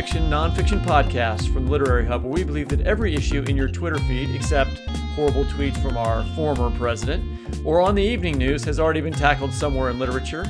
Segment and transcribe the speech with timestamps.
[0.00, 3.98] Fiction Nonfiction Podcast from Literary Hub, where we believe that every issue in your Twitter
[3.98, 4.78] feed, except
[5.14, 7.22] horrible tweets from our former president,
[7.66, 10.46] or on the evening news, has already been tackled somewhere in literature.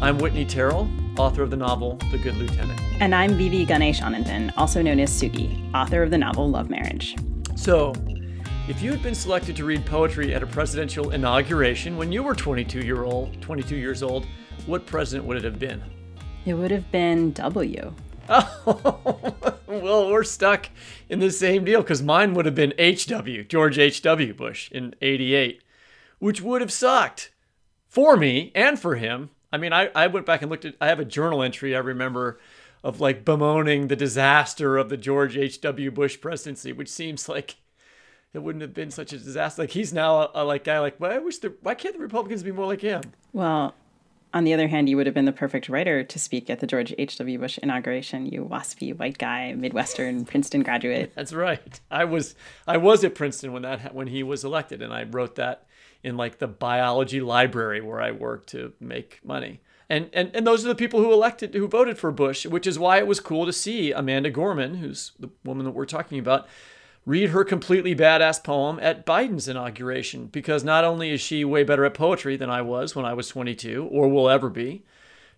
[0.00, 2.80] I'm Whitney Terrell, author of the novel The Good Lieutenant.
[2.98, 3.66] And I'm V.V.
[3.66, 7.14] Ganeshananthan, also known as Sugi, author of the novel Love Marriage.
[7.54, 7.92] So,
[8.66, 12.34] if you had been selected to read poetry at a presidential inauguration when you were
[12.34, 14.26] 22 year old, 22 years old,
[14.66, 15.80] what president would it have been?
[16.44, 17.94] It would have been W.
[18.28, 19.34] Oh,
[19.66, 20.68] well, we're stuck
[21.08, 24.34] in the same deal because mine would have been H.W., George H.W.
[24.34, 25.62] Bush in 88,
[26.18, 27.30] which would have sucked
[27.86, 29.30] for me and for him.
[29.52, 31.80] I mean, I, I went back and looked at, I have a journal entry I
[31.80, 32.38] remember
[32.84, 35.90] of like bemoaning the disaster of the George H.W.
[35.90, 37.56] Bush presidency, which seems like
[38.32, 39.62] it wouldn't have been such a disaster.
[39.62, 42.00] Like he's now a, a like guy like, why, I wish the, why can't the
[42.00, 43.00] Republicans be more like him?
[43.32, 43.74] Well,
[44.34, 46.66] on the other hand, you would have been the perfect writer to speak at the
[46.66, 47.38] George H.W.
[47.38, 48.26] Bush inauguration.
[48.26, 51.12] You waspy white guy, Midwestern Princeton graduate.
[51.14, 51.80] That's right.
[51.90, 52.34] I was
[52.66, 55.66] I was at Princeton when that when he was elected, and I wrote that
[56.02, 59.60] in like the biology library where I worked to make money.
[59.90, 62.78] And, and and those are the people who elected who voted for Bush, which is
[62.78, 66.46] why it was cool to see Amanda Gorman, who's the woman that we're talking about,
[67.08, 71.86] read her completely badass poem at Biden's inauguration because not only is she way better
[71.86, 74.84] at poetry than I was when I was 22 or will ever be,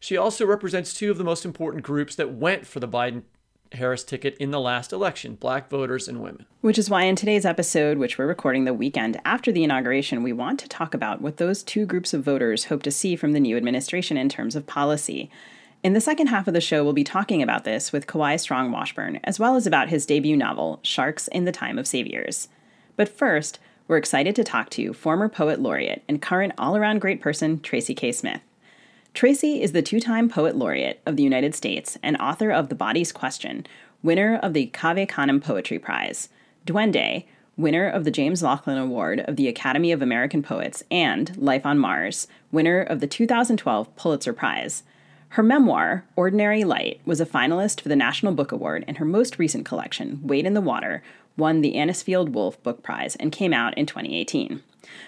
[0.01, 3.23] she also represents two of the most important groups that went for the Biden
[3.71, 6.45] Harris ticket in the last election black voters and women.
[6.61, 10.33] Which is why, in today's episode, which we're recording the weekend after the inauguration, we
[10.33, 13.39] want to talk about what those two groups of voters hope to see from the
[13.39, 15.31] new administration in terms of policy.
[15.83, 18.71] In the second half of the show, we'll be talking about this with Kawai Strong
[18.71, 22.49] Washburn, as well as about his debut novel, Sharks in the Time of Saviors.
[22.97, 23.59] But first,
[23.89, 27.95] we're excited to talk to former poet laureate and current all around great person, Tracy
[27.95, 28.13] K.
[28.13, 28.43] Smith.
[29.15, 32.75] Tracy is the two time poet laureate of the United States and author of The
[32.75, 33.67] Body's Question,
[34.03, 36.29] winner of the Cave Canem Poetry Prize,
[36.67, 37.25] Duende,
[37.57, 41.79] winner of the James Laughlin Award of the Academy of American Poets, and Life on
[41.79, 44.83] Mars, winner of the 2012 Pulitzer Prize.
[45.35, 49.39] Her memoir, Ordinary Light, was a finalist for the National Book Award, and her most
[49.39, 51.05] recent collection, Wade in the Water,
[51.37, 54.61] won the Anisfield Wolf Book Prize and came out in 2018.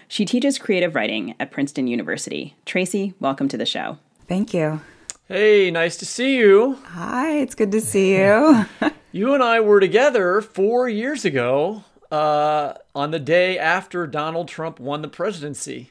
[0.07, 2.55] She teaches creative writing at Princeton University.
[2.65, 3.99] Tracy, welcome to the show.
[4.29, 4.81] Thank you.
[5.27, 6.79] Hey, nice to see you.
[6.85, 8.67] Hi, it's good to see you.
[9.11, 11.83] you and I were together four years ago
[12.13, 15.91] uh, on the day after Donald Trump won the presidency.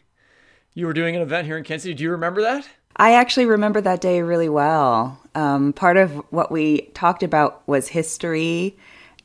[0.74, 1.96] You were doing an event here in Kansas City.
[1.96, 2.70] Do you remember that?
[2.96, 5.20] I actually remember that day really well.
[5.34, 8.78] Um, part of what we talked about was history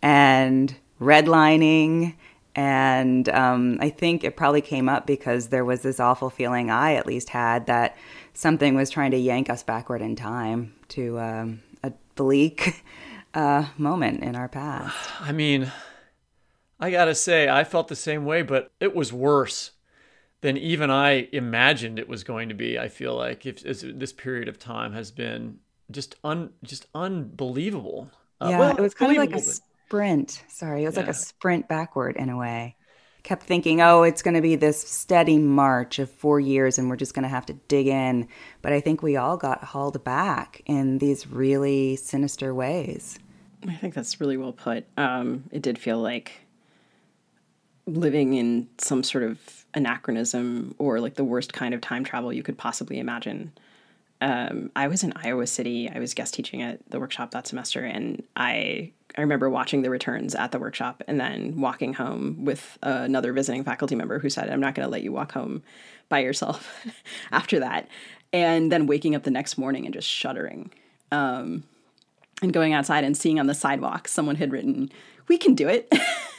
[0.02, 2.14] and redlining.
[2.54, 6.94] And um, I think it probably came up because there was this awful feeling I
[6.94, 7.96] at least had that
[8.32, 12.82] something was trying to yank us backward in time to um, a bleak
[13.34, 15.10] uh, moment in our past.
[15.20, 15.70] I mean,
[16.78, 19.72] I gotta say, I felt the same way, but it was worse.
[20.40, 22.78] Than even I imagined it was going to be.
[22.78, 25.58] I feel like if, this period of time has been
[25.90, 28.10] just un just unbelievable.
[28.40, 30.42] Uh, yeah, well, it was kind of like a sprint.
[30.48, 31.02] Sorry, it was yeah.
[31.02, 32.76] like a sprint backward in a way.
[33.22, 36.96] Kept thinking, oh, it's going to be this steady march of four years, and we're
[36.96, 38.28] just going to have to dig in.
[38.62, 43.18] But I think we all got hauled back in these really sinister ways.
[43.66, 44.84] I think that's really well put.
[44.96, 46.46] Um, it did feel like
[47.86, 52.42] living in some sort of anachronism or like the worst kind of time travel you
[52.42, 53.52] could possibly imagine.
[54.20, 55.90] Um, I was in Iowa City.
[55.94, 59.90] I was guest teaching at the workshop that semester, and I I remember watching the
[59.90, 64.48] returns at the workshop and then walking home with another visiting faculty member who said,
[64.48, 65.62] "I'm not going to let you walk home
[66.08, 66.86] by yourself."
[67.30, 67.88] after that,
[68.32, 70.70] and then waking up the next morning and just shuddering.
[71.12, 71.64] Um,
[72.42, 74.90] and going outside and seeing on the sidewalk someone had written,
[75.28, 75.88] "We can do it."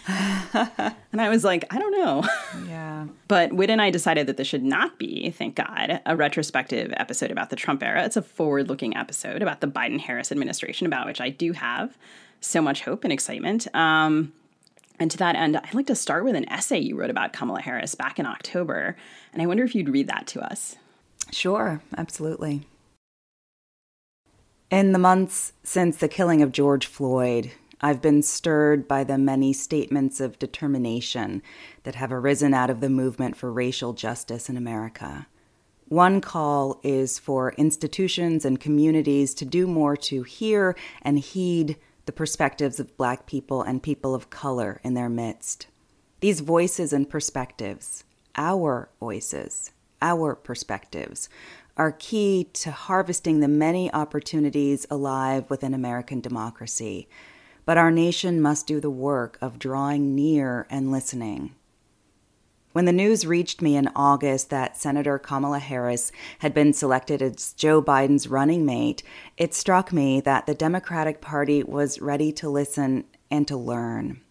[0.08, 2.24] and I was like, I don't know.
[2.66, 3.08] Yeah.
[3.28, 7.30] but Whit and I decided that this should not be, thank God, a retrospective episode
[7.30, 8.06] about the Trump era.
[8.06, 11.98] It's a forward looking episode about the Biden Harris administration, about which I do have
[12.40, 13.68] so much hope and excitement.
[13.76, 14.32] Um,
[15.00, 17.62] and to that end, I'd like to start with an essay you wrote about Kamala
[17.62, 18.96] Harris back in October.
[19.34, 20.76] And I wonder if you'd read that to us.
[21.32, 22.66] Sure, absolutely.
[24.70, 29.54] In the months since the killing of George Floyd, I've been stirred by the many
[29.54, 31.42] statements of determination
[31.84, 35.28] that have arisen out of the movement for racial justice in America.
[35.88, 42.12] One call is for institutions and communities to do more to hear and heed the
[42.12, 45.68] perspectives of Black people and people of color in their midst.
[46.20, 48.04] These voices and perspectives,
[48.36, 49.72] our voices,
[50.02, 51.30] our perspectives,
[51.78, 57.08] are key to harvesting the many opportunities alive within American democracy
[57.68, 61.54] but our nation must do the work of drawing near and listening.
[62.72, 67.52] When the news reached me in August that Senator Kamala Harris had been selected as
[67.52, 69.04] Joe Biden's running mate,
[69.36, 74.22] it struck me that the Democratic Party was ready to listen and to learn.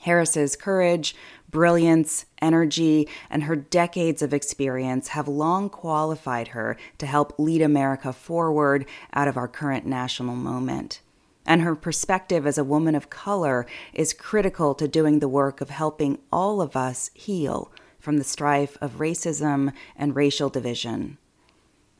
[0.00, 1.14] Harris's courage,
[1.50, 8.12] brilliance, energy, and her decades of experience have long qualified her to help lead America
[8.12, 11.00] forward out of our current national moment
[11.48, 15.70] and her perspective as a woman of color is critical to doing the work of
[15.70, 21.16] helping all of us heal from the strife of racism and racial division.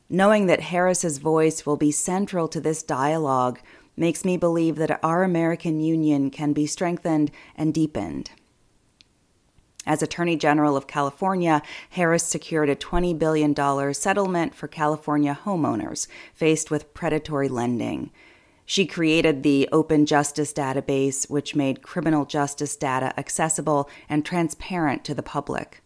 [0.07, 3.59] Knowing that Harris's voice will be central to this dialogue
[3.97, 8.29] makes me believe that our American Union can be strengthened and deepened.
[9.85, 11.61] As Attorney General of California,
[11.91, 13.55] Harris secured a $20 billion
[13.93, 18.11] settlement for California homeowners faced with predatory lending.
[18.65, 25.15] She created the Open Justice Database, which made criminal justice data accessible and transparent to
[25.15, 25.81] the public.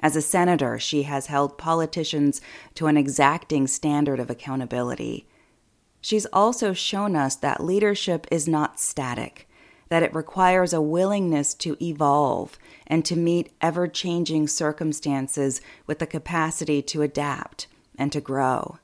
[0.00, 2.40] As a senator, she has held politicians
[2.74, 5.26] to an exacting standard of accountability.
[6.00, 9.48] She's also shown us that leadership is not static,
[9.88, 16.06] that it requires a willingness to evolve and to meet ever changing circumstances with the
[16.06, 17.66] capacity to adapt
[17.98, 18.78] and to grow.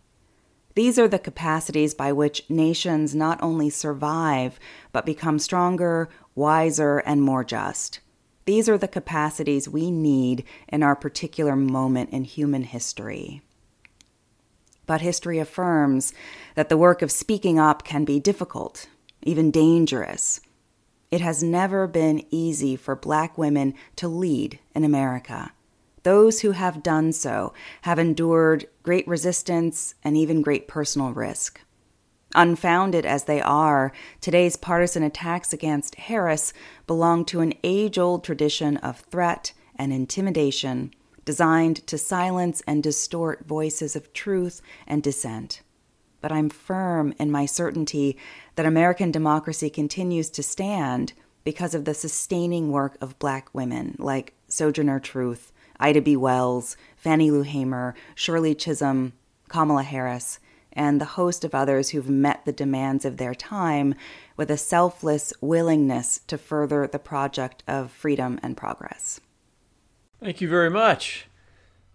[0.75, 4.59] These are the capacities by which nations not only survive,
[4.91, 8.01] but become stronger, wiser, and more just.
[8.45, 13.43] These are the capacities we need in our particular moment in human history.
[14.87, 16.13] But history affirms
[16.55, 18.89] that the work of speaking up can be difficult,
[19.23, 20.41] even dangerous.
[21.13, 25.53] It has never been easy for Black women to lead in America.
[26.05, 27.53] Those who have done so
[27.83, 31.61] have endured great resistance and even great personal risk.
[32.35, 33.93] Unfounded as they are,
[34.23, 36.55] today's partisan attacks against Harris
[36.87, 40.95] belong to an age old tradition of threat and intimidation
[41.27, 45.61] designed to silence and distort voices of truth and dissent.
[46.23, 48.17] But I'm firm in my certainty
[48.57, 51.13] that American democracy continues to stand
[51.45, 56.17] because of the sustaining work of black women like Sojourner Truth, Ida B.
[56.17, 59.13] Wells, Fannie Lou Hamer, Shirley Chisholm,
[59.49, 60.39] Kamala Harris,
[60.73, 63.95] and the host of others who've met the demands of their time
[64.37, 69.21] with a selfless willingness to further the project of freedom and progress.
[70.21, 71.27] Thank you very much.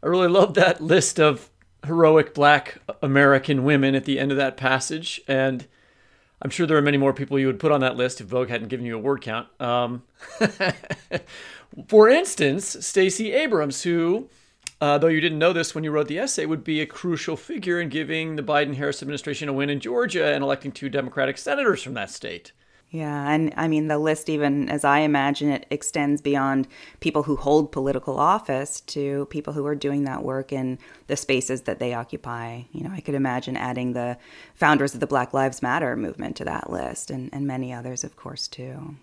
[0.03, 1.49] I really love that list of
[1.87, 5.19] heroic black American women at the end of that passage.
[5.27, 5.65] And
[6.41, 8.49] I'm sure there are many more people you would put on that list if Vogue
[8.49, 9.47] hadn't given you a word count.
[9.59, 10.03] Um,
[11.87, 14.29] For instance, Stacey Abrams, who,
[14.79, 17.35] uh, though you didn't know this when you wrote the essay, would be a crucial
[17.35, 21.37] figure in giving the Biden Harris administration a win in Georgia and electing two Democratic
[21.37, 22.51] senators from that state.
[22.89, 26.69] Yeah, and I mean, the list, even as I imagine it, extends beyond
[27.01, 31.63] people who hold political office to people who are doing that work in the spaces
[31.63, 32.61] that they occupy.
[32.71, 34.17] You know, I could imagine adding the
[34.55, 38.15] founders of the Black Lives Matter movement to that list, and, and many others, of
[38.15, 38.95] course, too.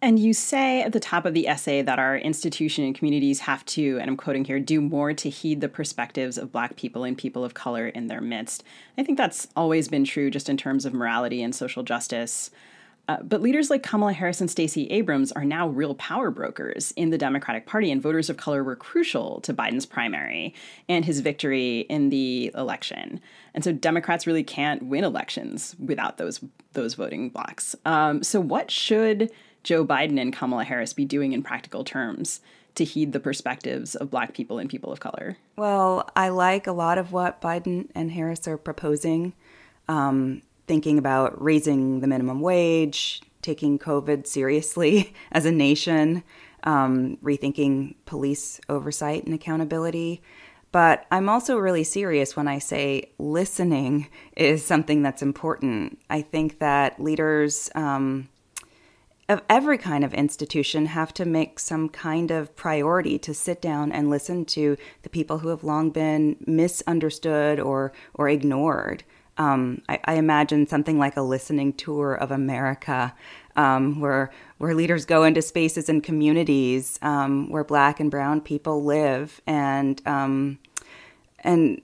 [0.00, 3.64] And you say at the top of the essay that our institution and communities have
[3.66, 7.18] to, and I'm quoting here, do more to heed the perspectives of Black people and
[7.18, 8.64] people of color in their midst.
[8.98, 12.50] I think that's always been true just in terms of morality and social justice.
[13.08, 17.10] Uh, but leaders like Kamala Harris and Stacey Abrams are now real power brokers in
[17.10, 20.54] the Democratic Party, and voters of color were crucial to Biden's primary
[20.88, 23.20] and his victory in the election.
[23.54, 26.40] And so Democrats really can't win elections without those
[26.74, 27.74] those voting blocks.
[27.84, 29.30] Um, so what should
[29.62, 32.40] Joe Biden and Kamala Harris be doing in practical terms
[32.76, 35.36] to heed the perspectives of Black people and people of color?
[35.56, 39.34] Well, I like a lot of what Biden and Harris are proposing.
[39.88, 46.22] Um, thinking about raising the minimum wage, taking COVID seriously as a nation,
[46.64, 50.22] um, rethinking police oversight and accountability.
[50.70, 55.98] But I'm also really serious when I say listening is something that's important.
[56.08, 58.28] I think that leaders um,
[59.28, 63.92] of every kind of institution have to make some kind of priority to sit down
[63.92, 69.04] and listen to the people who have long been misunderstood or or ignored.
[69.38, 73.14] Um, I, I, imagine something like a listening tour of America,
[73.56, 78.84] um, where where leaders go into spaces and communities um, where Black and Brown people
[78.84, 80.58] live, and um,
[81.38, 81.80] and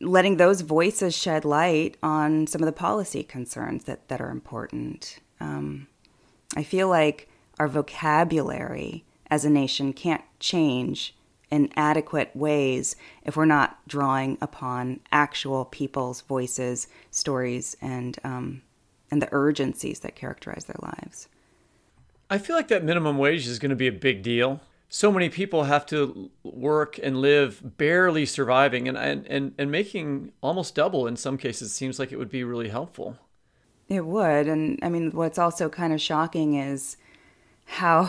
[0.00, 5.18] letting those voices shed light on some of the policy concerns that that are important.
[5.40, 5.86] Um,
[6.54, 11.14] I feel like our vocabulary as a nation can't change
[11.52, 18.62] in adequate ways if we're not drawing upon actual people's voices, stories, and um,
[19.10, 21.28] and the urgencies that characterize their lives.
[22.30, 24.62] I feel like that minimum wage is going to be a big deal.
[24.88, 30.32] So many people have to work and live barely surviving, and and and, and making
[30.40, 33.18] almost double in some cases seems like it would be really helpful.
[33.88, 36.96] It would, and I mean, what's also kind of shocking is
[37.66, 38.08] how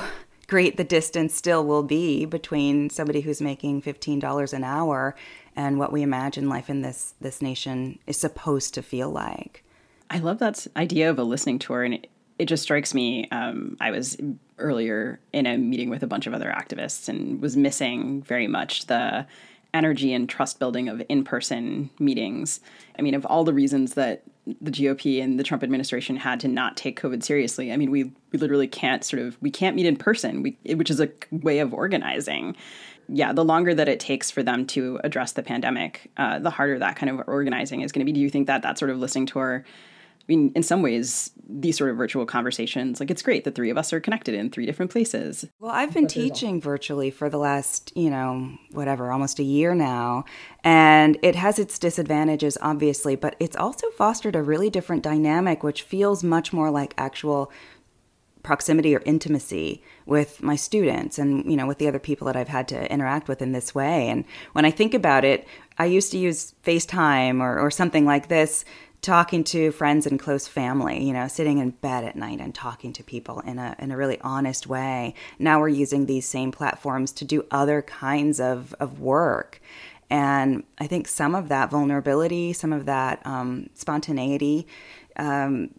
[0.54, 5.16] great the distance still will be between somebody who's making $15 an hour
[5.56, 9.64] and what we imagine life in this this nation is supposed to feel like.
[10.12, 12.08] I love that idea of a listening tour and it,
[12.38, 14.16] it just strikes me um, I was
[14.60, 18.86] earlier in a meeting with a bunch of other activists and was missing very much
[18.86, 19.26] the
[19.74, 22.60] energy and trust building of in-person meetings.
[23.00, 26.48] I mean, of all the reasons that the GOP and the Trump administration had to
[26.48, 27.72] not take COVID seriously.
[27.72, 30.90] I mean, we we literally can't sort of we can't meet in person, we, which
[30.90, 32.56] is a way of organizing.
[33.10, 36.80] Yeah, the longer that it takes for them to address the pandemic, uh, the harder
[36.80, 38.14] that kind of organizing is going to be.
[38.14, 39.66] Do you think that that sort of listening tour
[40.24, 43.44] I mean, in some ways, these sort of virtual conversations, like it's great.
[43.44, 45.46] The three of us are connected in three different places.
[45.60, 50.24] Well, I've been teaching virtually for the last, you know, whatever, almost a year now.
[50.64, 55.82] And it has its disadvantages, obviously, but it's also fostered a really different dynamic, which
[55.82, 57.52] feels much more like actual
[58.44, 62.50] proximity or intimacy with my students and you know with the other people that I've
[62.50, 66.12] had to interact with in this way and when I think about it I used
[66.12, 68.66] to use FaceTime or, or something like this
[69.04, 72.94] talking to friends and close family, you know, sitting in bed at night and talking
[72.94, 75.14] to people in a in a really honest way.
[75.38, 79.62] Now we're using these same platforms to do other kinds of, of work.
[80.10, 84.68] And I think some of that vulnerability, some of that um, spontaneity
[85.18, 85.72] um,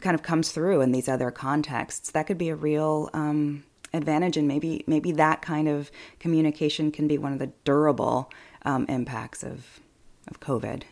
[0.00, 2.10] kind of comes through in these other contexts.
[2.12, 7.06] That could be a real um, advantage, and maybe maybe that kind of communication can
[7.06, 8.30] be one of the durable
[8.64, 9.80] um, impacts of
[10.28, 10.84] of COVID.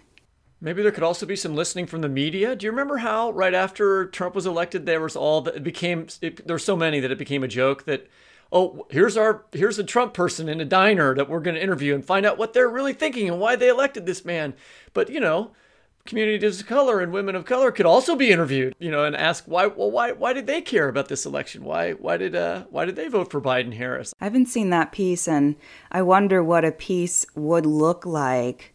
[0.60, 2.54] Maybe there could also be some listening from the media.
[2.54, 6.46] Do you remember how right after Trump was elected, there was all that became it,
[6.46, 8.06] there were so many that it became a joke that
[8.52, 11.94] oh here's our here's a Trump person in a diner that we're going to interview
[11.94, 14.52] and find out what they're really thinking and why they elected this man.
[14.92, 15.52] But you know,
[16.04, 19.44] communities of color and women of color could also be interviewed, you know, and ask
[19.46, 21.64] why well why why did they care about this election?
[21.64, 24.12] Why why did uh why did they vote for Biden Harris?
[24.20, 25.56] I haven't seen that piece and
[25.90, 28.74] I wonder what a piece would look like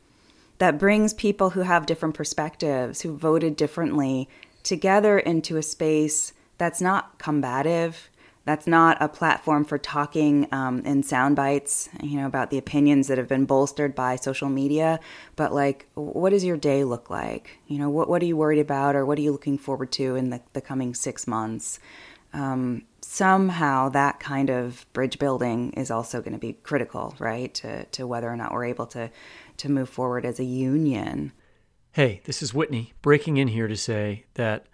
[0.57, 4.29] that brings people who have different perspectives, who voted differently,
[4.63, 8.09] together into a space that's not combative.
[8.45, 13.07] That's not a platform for talking um, in sound bites, you know, about the opinions
[13.07, 14.99] that have been bolstered by social media.
[15.35, 17.57] But like, what does your day look like?
[17.65, 20.15] You know, what what are you worried about, or what are you looking forward to
[20.15, 21.79] in the, the coming six months?
[22.33, 27.85] Um, somehow that kind of bridge building is also going to be critical, right, to,
[27.85, 29.09] to whether or not we're able to,
[29.57, 31.31] to move forward as a union.
[31.91, 34.65] Hey, this is Whitney breaking in here to say that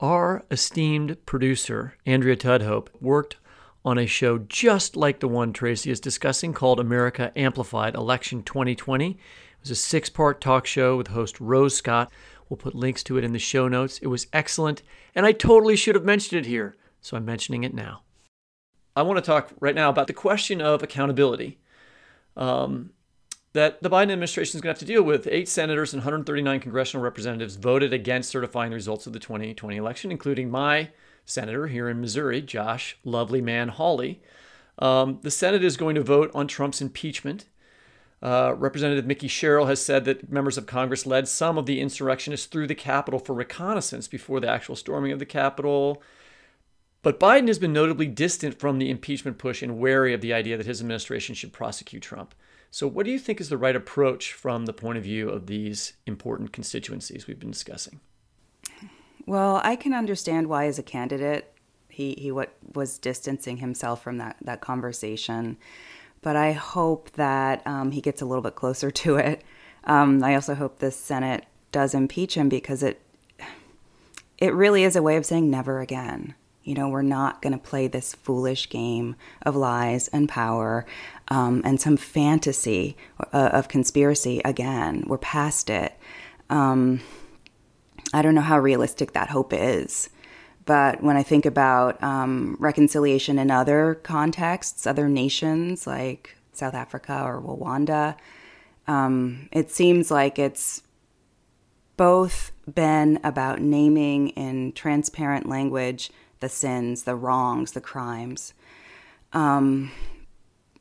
[0.00, 3.36] Our esteemed producer, Andrea Tudhope, worked
[3.84, 9.10] on a show just like the one Tracy is discussing called America Amplified Election 2020.
[9.10, 9.16] It
[9.60, 12.10] was a six part talk show with host Rose Scott.
[12.48, 13.98] We'll put links to it in the show notes.
[14.00, 14.82] It was excellent,
[15.14, 18.02] and I totally should have mentioned it here, so I'm mentioning it now.
[18.96, 21.58] I want to talk right now about the question of accountability
[22.36, 22.90] um,
[23.56, 25.26] that the Biden administration is going to have to deal with.
[25.30, 30.10] Eight senators and 139 congressional representatives voted against certifying the results of the 2020 election,
[30.10, 30.90] including my
[31.24, 34.20] senator here in Missouri, Josh Lovely Man Hawley.
[34.78, 37.46] Um, the Senate is going to vote on Trump's impeachment.
[38.22, 42.46] Uh, Representative Mikie Sherrill has said that members of Congress led some of the insurrectionists
[42.46, 46.02] through the Capitol for reconnaissance before the actual storming of the Capitol.
[47.00, 50.58] But Biden has been notably distant from the impeachment push and wary of the idea
[50.58, 52.34] that his administration should prosecute Trump.
[52.76, 55.46] So, what do you think is the right approach from the point of view of
[55.46, 58.00] these important constituencies we've been discussing?
[59.24, 61.50] Well, I can understand why, as a candidate,
[61.88, 65.56] he, he what was distancing himself from that, that conversation.
[66.20, 69.42] But I hope that um, he gets a little bit closer to it.
[69.84, 73.00] Um, I also hope the Senate does impeach him because it
[74.36, 76.34] it really is a way of saying never again.
[76.66, 80.84] You know, we're not going to play this foolish game of lies and power
[81.28, 82.96] um, and some fantasy
[83.32, 85.04] uh, of conspiracy again.
[85.06, 85.96] We're past it.
[86.50, 87.02] Um,
[88.12, 90.10] I don't know how realistic that hope is.
[90.64, 97.22] But when I think about um, reconciliation in other contexts, other nations like South Africa
[97.24, 98.16] or Rwanda,
[98.88, 100.82] um, it seems like it's
[101.96, 106.10] both been about naming in transparent language
[106.46, 108.54] the sins, the wrongs, the crimes.
[109.32, 109.90] Um,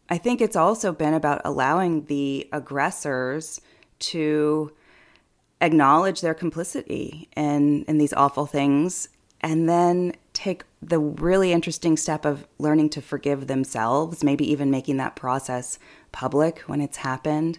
[0.07, 3.59] I think it's also been about allowing the aggressors
[4.11, 4.71] to
[5.61, 9.09] acknowledge their complicity in, in these awful things
[9.41, 14.97] and then take the really interesting step of learning to forgive themselves, maybe even making
[14.97, 15.79] that process
[16.11, 17.57] public when it's happened.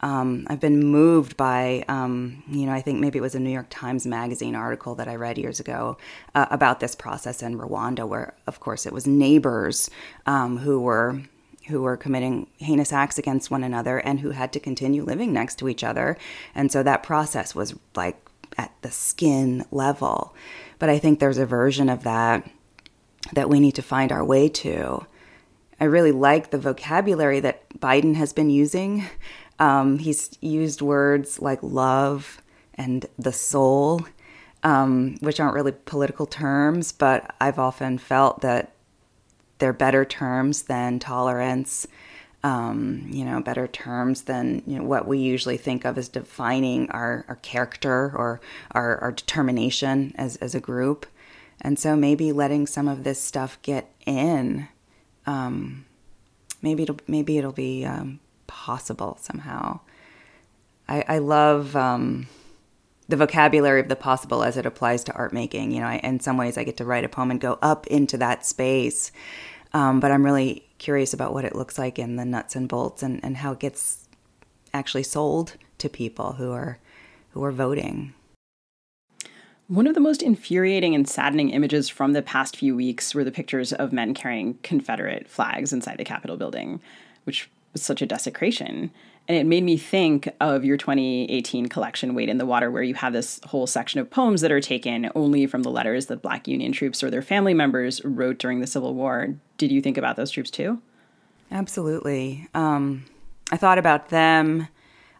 [0.00, 3.50] Um, I've been moved by, um, you know, I think maybe it was a New
[3.50, 5.96] York Times Magazine article that I read years ago
[6.34, 9.88] uh, about this process in Rwanda, where, of course, it was neighbors
[10.26, 11.22] um, who were
[11.68, 15.58] who were committing heinous acts against one another and who had to continue living next
[15.58, 16.18] to each other.
[16.54, 18.18] And so that process was like
[18.58, 20.34] at the skin level.
[20.78, 22.48] But I think there's a version of that
[23.32, 25.06] that we need to find our way to.
[25.80, 29.04] I really like the vocabulary that Biden has been using.
[29.58, 32.42] Um, he's used words like love
[32.74, 34.04] and the soul,
[34.62, 38.72] um, which aren't really political terms, but I've often felt that
[39.58, 41.86] they're better terms than tolerance.
[42.42, 46.90] Um, you know, better terms than you know, what we usually think of as defining
[46.90, 48.38] our, our character or
[48.72, 51.06] our, our determination as, as a group.
[51.62, 54.68] And so maybe letting some of this stuff get in,
[55.26, 55.86] um,
[56.60, 58.20] maybe it'll maybe it'll be um,
[58.54, 59.80] possible somehow.
[60.88, 62.28] I, I love um,
[63.08, 65.72] the vocabulary of the possible as it applies to art making.
[65.72, 67.86] You know, I, in some ways, I get to write a poem and go up
[67.88, 69.10] into that space
[69.74, 73.02] um, but I'm really curious about what it looks like in the nuts and bolts
[73.02, 74.08] and, and how it gets
[74.72, 76.78] actually sold to people who are
[77.30, 78.14] who are voting.
[79.66, 83.32] One of the most infuriating and saddening images from the past few weeks were the
[83.32, 86.80] pictures of men carrying Confederate flags inside the Capitol building,
[87.24, 88.90] which was such a desecration.
[89.26, 92.94] And it made me think of your 2018 collection, Wade in the Water, where you
[92.94, 96.46] have this whole section of poems that are taken only from the letters that Black
[96.46, 99.34] Union troops or their family members wrote during the Civil War.
[99.58, 100.80] Did you think about those troops too?
[101.50, 102.48] Absolutely.
[102.54, 103.04] Um,
[103.50, 104.68] I thought about them.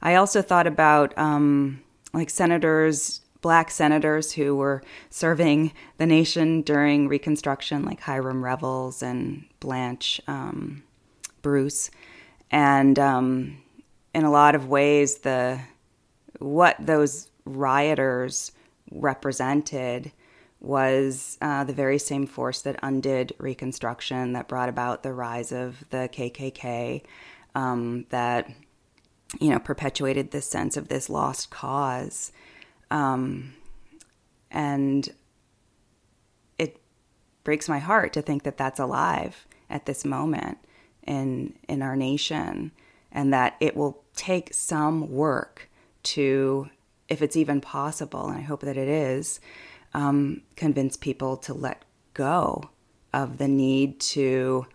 [0.03, 7.09] I also thought about um, like senators, black senators who were serving the nation during
[7.09, 10.83] Reconstruction, like Hiram Revels and Blanche um,
[11.41, 11.91] Bruce.
[12.51, 13.63] And um,
[14.15, 15.61] in a lot of ways the
[16.39, 18.53] what those rioters
[18.91, 20.13] represented
[20.61, 25.85] was uh, the very same force that undid Reconstruction, that brought about the rise of
[25.91, 27.03] the KKK,
[27.55, 28.51] um, that
[29.41, 32.33] you know perpetuated this sense of this lost cause,
[32.91, 33.55] um,
[34.51, 35.11] and
[36.59, 36.81] it
[37.43, 40.59] breaks my heart to think that that's alive at this moment
[41.07, 42.73] in in our nation,
[43.13, 45.69] and that it will take some work
[46.03, 46.69] to,
[47.09, 49.41] if it's even possible, and I hope that it is,
[49.95, 52.71] um, convince people to let go
[53.13, 54.67] of the need to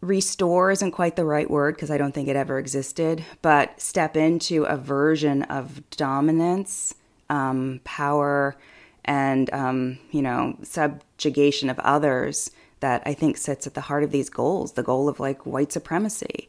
[0.00, 4.16] restore isn't quite the right word because I don't think it ever existed, but step
[4.16, 6.94] into a version of dominance
[7.28, 8.56] um, power
[9.04, 14.10] and um, you know subjugation of others that I think sits at the heart of
[14.10, 14.72] these goals.
[14.72, 16.48] The goal of like white supremacy.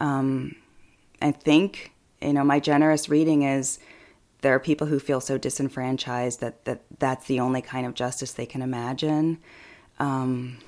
[0.00, 0.56] Um,
[1.20, 3.78] I think you know my generous reading is
[4.42, 8.32] there are people who feel so disenfranchised that, that that's the only kind of justice
[8.32, 9.38] they can imagine.
[9.98, 10.58] Um,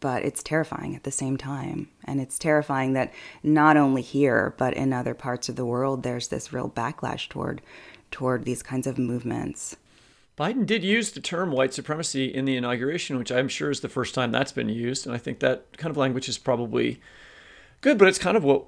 [0.00, 1.88] but it's terrifying at the same time.
[2.04, 6.28] And it's terrifying that not only here, but in other parts of the world, there's
[6.28, 7.62] this real backlash toward
[8.10, 9.76] toward these kinds of movements.
[10.36, 13.88] Biden did use the term white supremacy in the inauguration, which I'm sure is the
[13.88, 15.06] first time that's been used.
[15.06, 17.00] And I think that kind of language is probably
[17.80, 18.66] good, but it's kind of what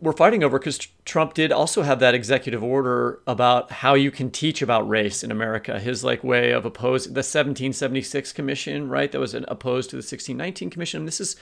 [0.00, 4.30] we're fighting over because Trump did also have that executive order about how you can
[4.30, 5.80] teach about race in America.
[5.80, 9.10] His like way of opposing the 1776 commission, right?
[9.10, 11.00] That was an opposed to the 1619 commission.
[11.00, 11.36] And This is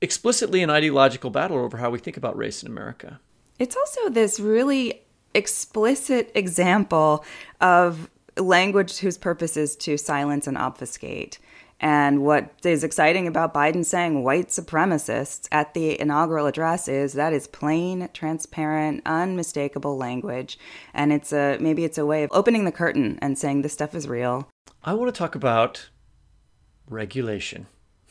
[0.00, 3.20] explicitly an ideological battle over how we think about race in America.
[3.58, 5.02] It's also this really
[5.34, 7.24] explicit example
[7.60, 11.38] of language whose purpose is to silence and obfuscate.
[11.80, 17.32] And what is exciting about Biden saying white supremacists at the inaugural address is that
[17.32, 20.58] is plain, transparent, unmistakable language.
[20.92, 23.94] And it's a maybe it's a way of opening the curtain and saying this stuff
[23.94, 24.48] is real.
[24.82, 25.88] I want to talk about
[26.88, 27.66] regulation.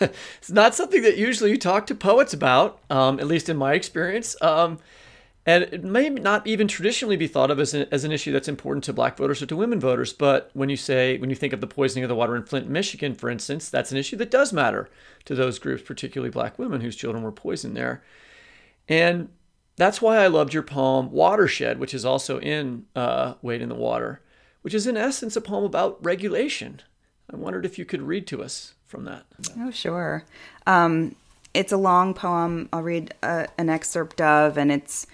[0.00, 3.72] it's not something that usually you talk to poets about, um, at least in my
[3.72, 4.36] experience.
[4.40, 4.78] Um,
[5.48, 8.48] and it may not even traditionally be thought of as an, as an issue that's
[8.48, 10.12] important to black voters or to women voters.
[10.12, 12.68] But when you say, when you think of the poisoning of the water in Flint,
[12.68, 14.90] Michigan, for instance, that's an issue that does matter
[15.24, 18.02] to those groups, particularly black women whose children were poisoned there.
[18.90, 19.30] And
[19.76, 23.74] that's why I loved your poem, Watershed, which is also in uh, Wade in the
[23.74, 24.20] Water,
[24.60, 26.82] which is in essence a poem about regulation.
[27.32, 29.24] I wondered if you could read to us from that.
[29.58, 30.24] Oh, sure.
[30.66, 31.16] Um,
[31.54, 32.68] it's a long poem.
[32.70, 35.06] I'll read uh, an excerpt of, and it's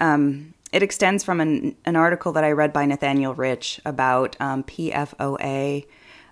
[0.00, 4.62] um, it extends from an, an article that I read by Nathaniel Rich about um,
[4.64, 5.86] PFOA,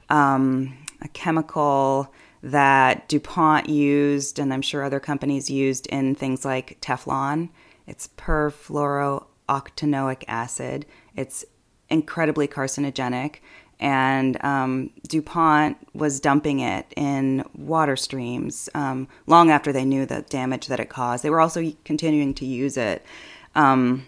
[0.09, 6.79] um, a chemical that DuPont used, and I'm sure other companies used in things like
[6.81, 7.49] Teflon.
[7.87, 10.85] It's perfluorooctanoic acid.
[11.17, 11.47] It's
[11.89, 13.37] incredibly carcinogenic.
[13.81, 20.23] And um, DuPont was dumping it in water streams um, long after they knew the
[20.23, 21.25] damage that it caused.
[21.25, 23.05] They were also continuing to use it.
[23.55, 24.07] Um,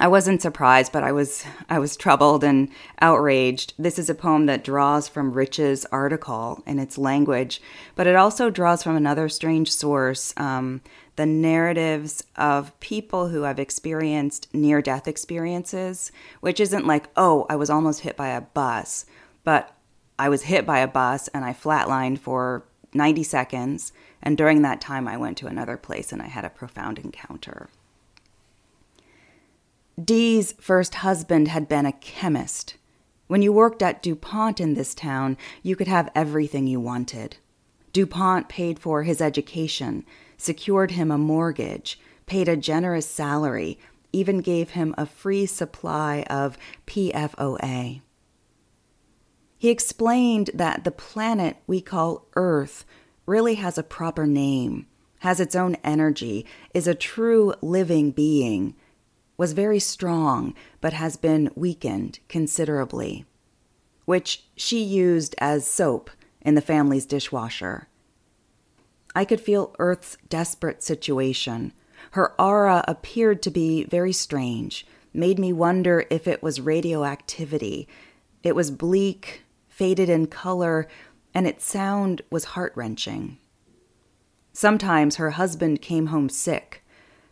[0.00, 2.70] I wasn't surprised, but I was I was troubled and
[3.02, 3.74] outraged.
[3.78, 7.60] This is a poem that draws from Rich's article in its language,
[7.94, 10.80] but it also draws from another strange source: um,
[11.16, 17.68] the narratives of people who have experienced near-death experiences, which isn't like, oh, I was
[17.68, 19.04] almost hit by a bus,
[19.44, 19.76] but
[20.18, 24.80] I was hit by a bus and I flatlined for 90 seconds, and during that
[24.80, 27.68] time, I went to another place and I had a profound encounter.
[30.02, 32.76] Dee's first husband had been a chemist.
[33.26, 37.36] When you worked at DuPont in this town, you could have everything you wanted.
[37.92, 40.06] DuPont paid for his education,
[40.38, 43.78] secured him a mortgage, paid a generous salary,
[44.14, 48.00] even gave him a free supply of PFOA.
[49.58, 52.86] He explained that the planet we call Earth
[53.26, 54.86] really has a proper name,
[55.18, 58.74] has its own energy, is a true living being
[59.36, 63.24] was very strong but has been weakened considerably,
[64.04, 67.88] which she used as soap in the family's dishwasher.
[69.14, 71.72] I could feel Earth's desperate situation.
[72.12, 77.88] Her aura appeared to be very strange, made me wonder if it was radioactivity.
[78.42, 80.88] It was bleak, faded in color,
[81.34, 83.38] and its sound was heart wrenching.
[84.52, 86.82] Sometimes her husband came home sick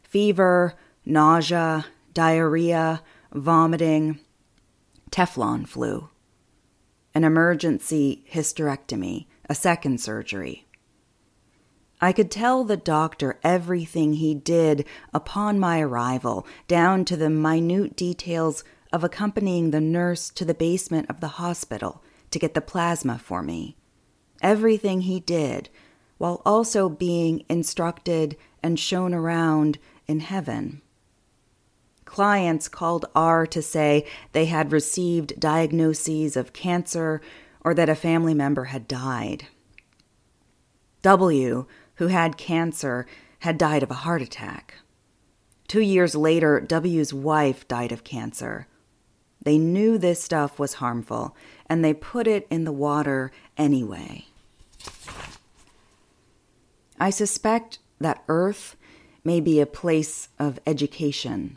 [0.03, 4.21] fever, nausea, diarrhea, vomiting,
[5.11, 6.09] Teflon flu,
[7.15, 10.67] an emergency hysterectomy, a second surgery.
[12.01, 17.97] I could tell the doctor everything he did upon my arrival, down to the minute
[17.97, 23.19] details of accompanying the nurse to the basement of the hospital to get the plasma
[23.19, 23.77] for me.
[24.41, 25.69] Everything he did,
[26.19, 30.81] while also being instructed and shown around in heaven
[32.11, 37.21] clients called R to say they had received diagnoses of cancer
[37.61, 39.47] or that a family member had died.
[41.03, 43.07] W, who had cancer,
[43.39, 44.75] had died of a heart attack.
[45.69, 48.67] Two years later, W's wife died of cancer.
[49.41, 54.25] They knew this stuff was harmful, and they put it in the water anyway.
[56.99, 58.75] I suspect that Earth
[59.23, 61.57] may be a place of education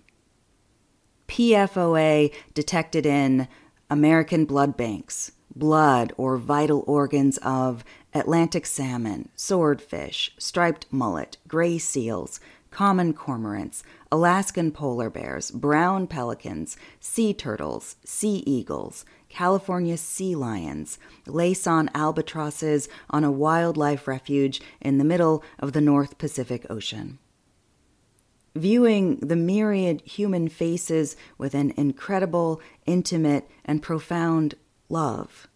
[1.33, 3.47] PFOA detected in
[3.89, 12.39] American blood banks, blood or vital organs of Atlantic salmon, swordfish, striped mullet, gray seals,
[12.69, 21.89] common cormorants, Alaskan polar bears, brown pelicans, sea turtles, sea eagles, California sea lions, Laysan
[21.95, 27.17] albatrosses on a wildlife refuge in the middle of the North Pacific Ocean.
[28.55, 34.55] Viewing the myriad human faces with an incredible, intimate, and profound
[34.89, 35.47] love.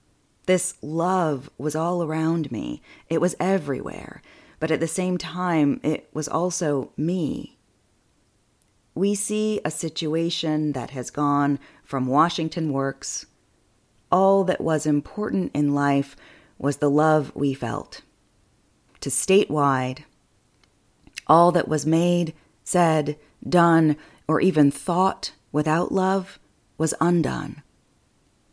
[0.48, 2.82] This love was all around me.
[3.10, 4.22] It was everywhere.
[4.60, 7.58] But at the same time, it was also me.
[8.96, 13.28] We see a situation that has gone from Washington Works
[14.12, 16.16] all that was important in life
[16.58, 18.02] was the love we felt.
[19.02, 20.00] To statewide,
[21.28, 22.34] all that was made,
[22.68, 23.96] said, done,
[24.28, 26.38] or even thought without love
[26.78, 27.64] was undone.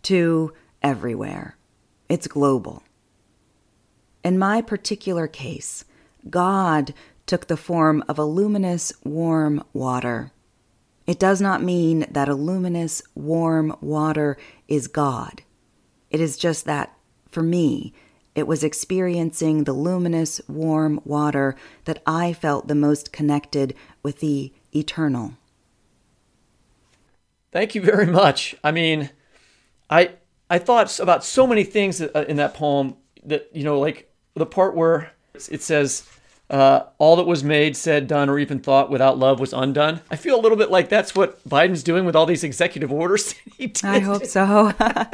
[0.04, 1.56] To everywhere.
[2.08, 2.84] It's global.
[4.22, 5.84] In my particular case,
[6.30, 6.94] God
[7.26, 10.30] took the form of a luminous, warm water.
[11.06, 14.36] It does not mean that a luminous, warm water
[14.68, 15.42] is God.
[16.10, 16.96] It is just that,
[17.28, 17.92] for me,
[18.34, 24.52] it was experiencing the luminous, warm water that I felt the most connected with the
[24.74, 25.34] eternal.
[27.52, 28.56] Thank you very much.
[28.64, 29.10] I mean,
[29.88, 30.10] I
[30.50, 34.46] I thought about so many things uh, in that poem that you know, like the
[34.46, 36.08] part where it says,
[36.50, 40.16] uh, "All that was made, said, done, or even thought without love was undone." I
[40.16, 43.36] feel a little bit like that's what Biden's doing with all these executive orders.
[43.84, 44.72] I hope so.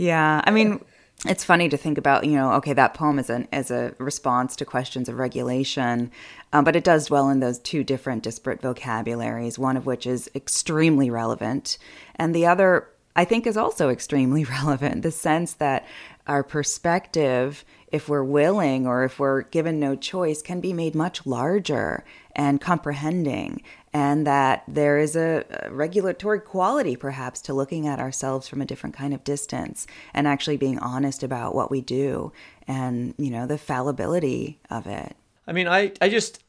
[0.00, 0.82] Yeah, I mean,
[1.26, 2.24] it's funny to think about.
[2.24, 6.10] You know, okay, that poem is an as a response to questions of regulation,
[6.52, 9.58] um, but it does dwell in those two different disparate vocabularies.
[9.58, 11.78] One of which is extremely relevant,
[12.16, 15.02] and the other, I think, is also extremely relevant.
[15.02, 15.86] The sense that
[16.26, 21.26] our perspective, if we're willing or if we're given no choice, can be made much
[21.26, 23.62] larger and comprehending
[23.92, 28.94] and that there is a, regulatory quality perhaps to looking at ourselves from a different
[28.94, 32.32] kind of distance and actually being honest about what we do
[32.66, 35.16] and you know the fallibility of it.
[35.46, 36.42] I mean i i just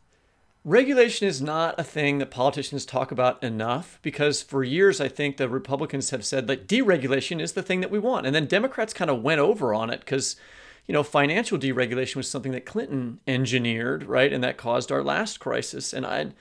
[0.63, 5.37] regulation is not a thing that politicians talk about enough because for years i think
[5.37, 8.25] the republicans have said that deregulation is the thing that we want.
[8.25, 10.35] And then democrats kind of went over on it because
[10.87, 15.39] you know financial deregulation was something that clinton engineered right and that caused our last
[15.39, 16.31] crisis and i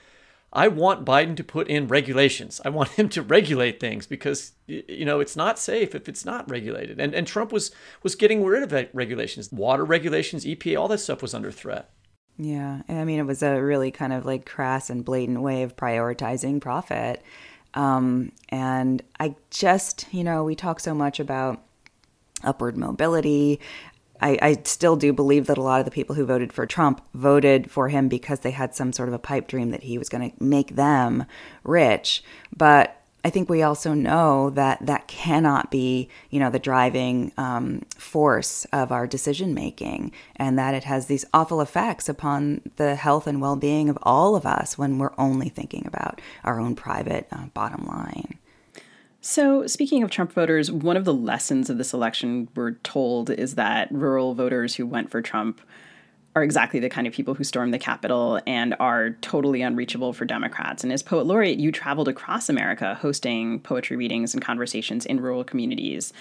[0.52, 2.60] I want Biden to put in regulations.
[2.64, 6.50] I want him to regulate things because you know it's not safe if it's not
[6.50, 7.00] regulated.
[7.00, 7.70] And and Trump was
[8.02, 11.90] was getting rid of regulations, water regulations, EPA, all that stuff was under threat.
[12.36, 15.76] Yeah, I mean it was a really kind of like crass and blatant way of
[15.76, 17.22] prioritizing profit.
[17.74, 21.62] Um, and I just, you know, we talk so much about
[22.42, 23.60] upward mobility
[24.20, 27.00] I, I, still do believe that a lot of the people who voted for Trump
[27.14, 30.08] voted for him because they had some sort of a pipe dream that he was
[30.08, 31.24] going to make them
[31.64, 32.22] rich.
[32.56, 37.82] But I think we also know that that cannot be, you know, the driving um,
[37.96, 43.26] force of our decision making, and that it has these awful effects upon the health
[43.26, 47.26] and well being of all of us when we're only thinking about our own private
[47.30, 48.38] uh, bottom line.
[49.22, 53.56] So, speaking of Trump voters, one of the lessons of this election we're told is
[53.56, 55.60] that rural voters who went for Trump
[56.34, 60.24] are exactly the kind of people who stormed the Capitol and are totally unreachable for
[60.24, 60.82] Democrats.
[60.82, 65.44] And as poet laureate, you traveled across America hosting poetry readings and conversations in rural
[65.44, 66.12] communities,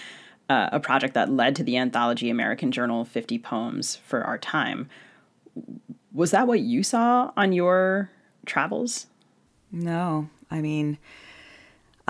[0.50, 4.90] uh, a project that led to the anthology American Journal 50 Poems for Our Time.
[6.12, 8.10] Was that what you saw on your
[8.46, 9.06] travels?
[9.72, 10.28] No.
[10.52, 10.98] I mean,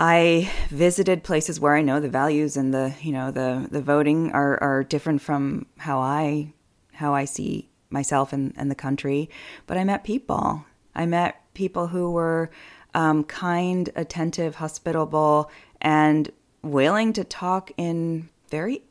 [0.02, 4.32] I visited places where I know the values and the you know the the voting
[4.32, 6.54] are are different from how I
[6.94, 9.28] how I see myself and, and the country.
[9.66, 10.64] But I met people.
[10.94, 12.50] I met people who were
[12.94, 15.50] um, kind, attentive, hospitable,
[15.82, 16.30] and
[16.62, 18.82] willing to talk in very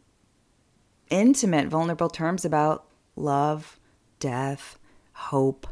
[1.09, 3.79] intimate, vulnerable terms about love,
[4.19, 4.77] death,
[5.13, 5.65] hope,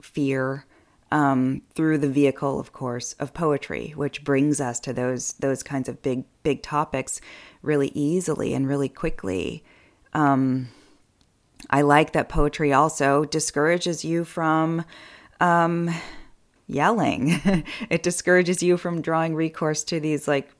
[0.00, 0.64] fear
[1.12, 5.88] um, through the vehicle, of course, of poetry, which brings us to those those kinds
[5.88, 7.20] of big big topics
[7.60, 9.62] really easily and really quickly.
[10.14, 10.68] Um,
[11.68, 14.84] I like that poetry also discourages you from
[15.38, 15.94] um,
[16.66, 17.40] yelling.
[17.90, 20.50] it discourages you from drawing recourse to these like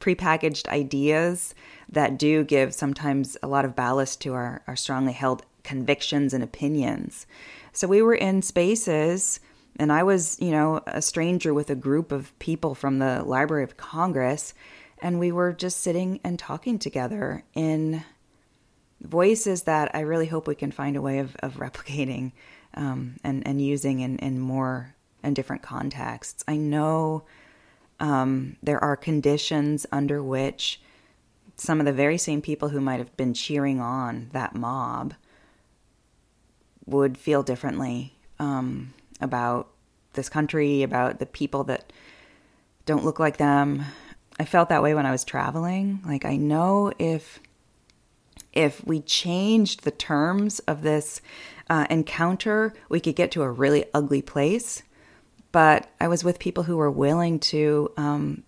[0.00, 1.54] prepackaged ideas
[1.88, 6.42] that do give sometimes a lot of ballast to our, our strongly held convictions and
[6.42, 7.24] opinions.
[7.72, 9.38] So we were in spaces
[9.76, 13.64] And I was, you know, a stranger with a group of people from the Library
[13.64, 14.54] of Congress,
[15.00, 18.04] and we were just sitting and talking together in
[19.00, 22.32] voices that I really hope we can find a way of, of replicating
[22.74, 26.44] um, and, and using in, in more and different contexts.
[26.46, 27.24] I know
[28.00, 30.80] um, there are conditions under which
[31.56, 35.14] some of the very same people who might have been cheering on that mob
[36.86, 39.68] would feel differently um, about
[40.14, 41.92] this country, about the people that
[42.84, 43.84] don't look like them.
[44.38, 46.00] I felt that way when I was traveling.
[46.04, 47.40] Like I know if
[48.52, 51.22] if we changed the terms of this
[51.70, 54.82] uh, encounter, we could get to a really ugly place.
[55.52, 58.42] But I was with people who were willing to um,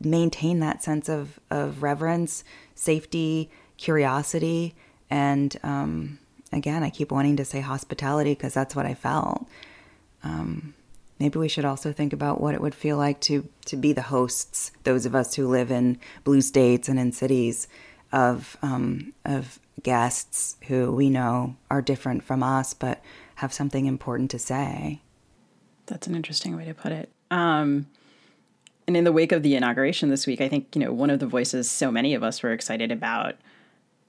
[0.00, 2.42] maintain that sense of, of reverence,
[2.74, 4.74] safety, curiosity,
[5.10, 6.18] and um,
[6.52, 9.46] again, I keep wanting to say hospitality because that's what I felt.
[10.24, 10.74] Um,
[11.20, 14.02] maybe we should also think about what it would feel like to to be the
[14.02, 17.68] hosts, those of us who live in blue states and in cities,
[18.12, 23.02] of um, of guests who we know are different from us, but
[23.36, 25.00] have something important to say.
[25.86, 27.10] That's an interesting way to put it.
[27.30, 27.86] Um,
[28.86, 31.18] and in the wake of the inauguration this week, I think you know one of
[31.18, 33.36] the voices so many of us were excited about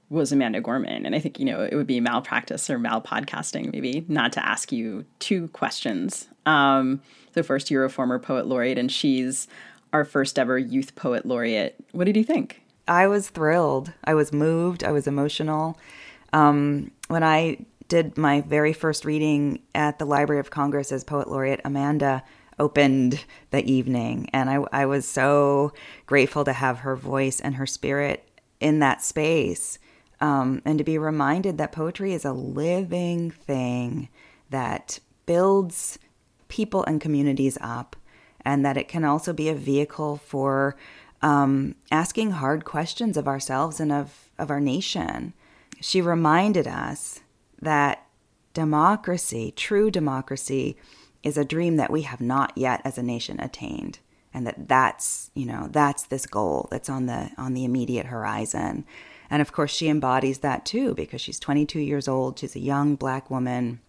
[0.09, 1.05] was Amanda Gorman.
[1.05, 4.71] And I think, you know, it would be malpractice or malpodcasting, maybe, not to ask
[4.71, 6.27] you two questions.
[6.45, 7.01] Um,
[7.33, 9.47] so, first, you're a former poet laureate, and she's
[9.93, 11.75] our first ever youth poet laureate.
[11.91, 12.61] What did you think?
[12.87, 13.91] I was thrilled.
[14.03, 14.83] I was moved.
[14.83, 15.79] I was emotional.
[16.33, 21.29] Um, when I did my very first reading at the Library of Congress as poet
[21.29, 22.23] laureate, Amanda
[22.59, 24.29] opened the evening.
[24.33, 25.73] And I, I was so
[26.05, 28.27] grateful to have her voice and her spirit
[28.59, 29.77] in that space
[30.21, 34.09] um, and to be reminded that poetry is a living thing
[34.49, 35.99] that builds
[36.47, 37.95] people and communities up,
[38.43, 40.75] and that it can also be a vehicle for
[41.21, 45.33] um, asking hard questions of ourselves and of, of our nation.
[45.81, 47.21] She reminded us
[47.61, 48.05] that
[48.53, 50.77] democracy, true democracy,
[51.23, 53.99] is a dream that we have not yet as a nation attained
[54.35, 58.85] and that that's you know that's this goal that's on the on the immediate horizon
[59.29, 62.39] and of course, she embodies that too because she's 22 years old.
[62.39, 63.79] She's a young black woman.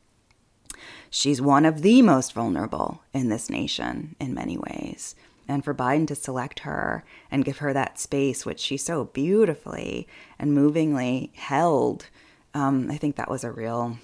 [1.11, 5.15] She's one of the most vulnerable in this nation in many ways.
[5.49, 10.09] And for Biden to select her and give her that space, which she so beautifully
[10.39, 12.09] and movingly held,
[12.53, 13.99] um, I think that was a real,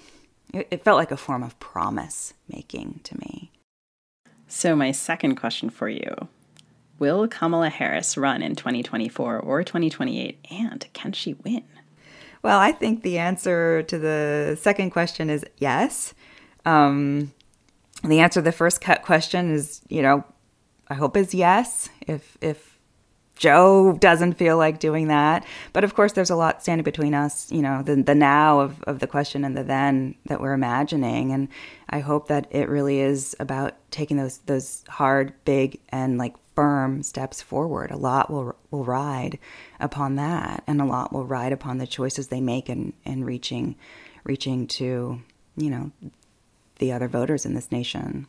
[0.53, 3.51] it, it felt like a form of promise making to me.
[4.47, 6.29] So, my second question for you
[7.03, 10.39] Will Kamala Harris run in 2024 or 2028?
[10.49, 11.65] And can she win?
[12.41, 16.13] Well, I think the answer to the second question is yes.
[16.63, 17.33] Um,
[18.05, 20.23] the answer to the first cut question is, you know,
[20.87, 21.89] I hope is yes.
[22.07, 22.79] If if
[23.35, 25.45] Joe doesn't feel like doing that.
[25.73, 28.81] But of course, there's a lot standing between us, you know, the, the now of,
[28.83, 31.33] of the question and the then that we're imagining.
[31.33, 31.49] And
[31.89, 37.03] I hope that it really is about taking those those hard, big, and like firm
[37.03, 37.91] steps forward.
[37.91, 39.39] A lot will will ride
[39.79, 43.75] upon that, and a lot will ride upon the choices they make in, in reaching
[44.23, 45.21] reaching to,
[45.57, 45.91] you know,
[46.79, 48.27] the other voters in this nation.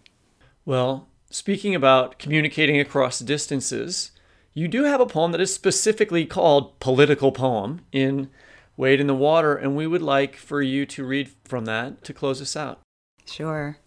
[0.65, 4.11] Well, speaking about communicating across distances,
[4.53, 8.31] you do have a poem that is specifically called Political Poem in
[8.77, 12.13] Wade in the Water, and we would like for you to read from that to
[12.13, 12.81] close us out.
[13.25, 13.79] Sure.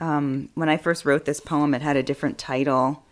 [0.00, 3.04] Um, when I first wrote this poem, it had a different title,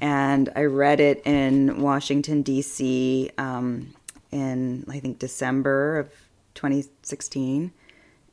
[0.00, 3.30] and I read it in Washington, D.C.
[3.38, 3.94] Um,
[4.30, 6.10] in, I think, December of
[6.54, 7.72] 2016.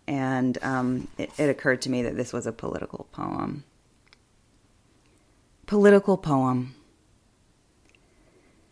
[0.07, 3.63] And um, it, it occurred to me that this was a political poem.
[5.67, 6.73] Political poem.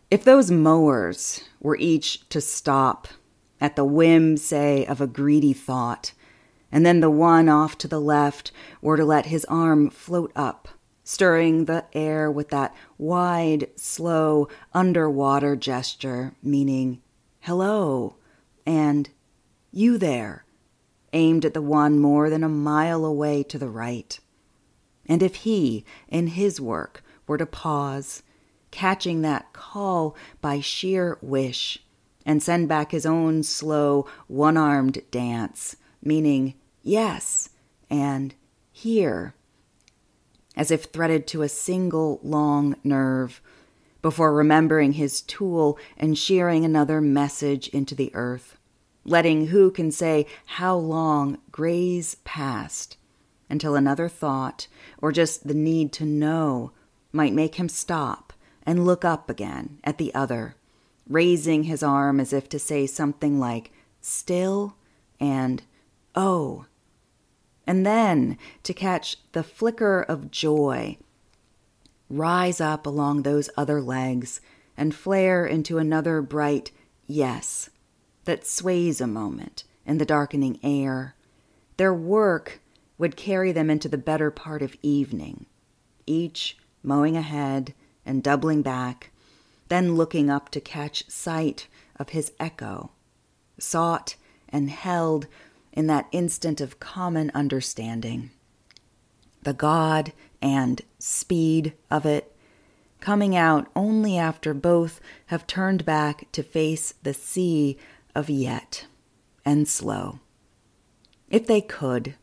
[0.09, 3.09] If those mowers were each to stop
[3.59, 6.13] at the whim, say, of a greedy thought,
[6.71, 10.67] and then the one off to the left were to let his arm float up,
[11.07, 17.01] stirring the air with that wide, slow, underwater gesture, meaning,
[17.39, 18.17] hello,
[18.65, 19.09] and
[19.71, 20.43] you there,
[21.13, 24.19] aimed at the one more than a mile away to the right.
[25.05, 28.21] And if he, in his work, were to pause,
[28.71, 31.79] catching that call by sheer wish,
[32.25, 37.47] and send back his own slow, one armed dance, meaning yes
[37.89, 38.35] and
[38.73, 39.35] here,
[40.57, 43.39] as if threaded to a single long nerve,
[44.01, 48.57] before remembering his tool and shearing another message into the earth,
[49.05, 52.97] letting who can say how long graze past,
[53.49, 54.67] until another thought
[55.01, 56.71] or just the need to know
[57.13, 58.33] might make him stop
[58.65, 60.55] and look up again at the other,
[61.07, 64.75] raising his arm as if to say something like, still
[65.19, 65.63] and
[66.15, 66.65] oh.
[67.67, 70.97] And then to catch the flicker of joy
[72.09, 74.39] rise up along those other legs
[74.77, 76.71] and flare into another bright
[77.05, 77.69] yes
[78.23, 81.15] that sways a moment in the darkening air.
[81.75, 82.61] Their work
[82.97, 85.45] would carry them into the better part of evening,
[86.05, 87.73] each mowing ahead
[88.05, 89.11] and doubling back,
[89.67, 92.91] then looking up to catch sight of his echo,
[93.59, 94.15] sought
[94.49, 95.27] and held
[95.77, 98.31] in that instant of common understanding.
[99.43, 100.11] The God
[100.41, 102.35] and speed of it
[102.99, 107.77] coming out only after both have turned back to face the sea
[108.15, 108.87] of yet
[109.45, 110.19] and slow.
[111.29, 112.15] If they could,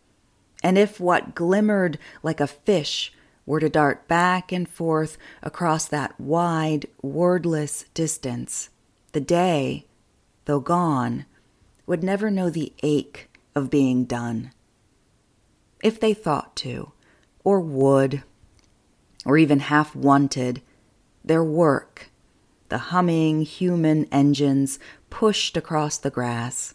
[0.64, 3.12] and if what glimmered like a fish
[3.46, 8.70] were to dart back and forth across that wide, wordless distance,
[9.12, 9.86] the day,
[10.46, 11.24] though gone,
[11.86, 14.52] would never know the ache of being done.
[15.82, 16.92] If they thought to,
[17.44, 18.22] or would,
[19.24, 20.62] or even half wanted,
[21.24, 22.10] their work,
[22.68, 24.78] the humming human engines
[25.10, 26.74] pushed across the grass,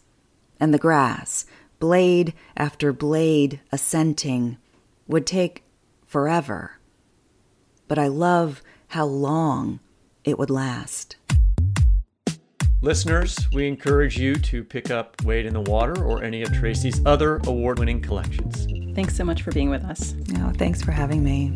[0.58, 1.44] and the grass,
[1.78, 4.58] blade after blade assenting,
[5.06, 5.64] would take
[6.06, 6.78] forever.
[7.88, 9.80] But I love how long
[10.24, 11.16] it would last.
[12.82, 17.04] Listeners, we encourage you to pick up Wade in the Water or any of Tracy's
[17.04, 18.66] other award winning collections.
[18.94, 20.14] Thanks so much for being with us.
[20.28, 21.52] No, thanks for having me.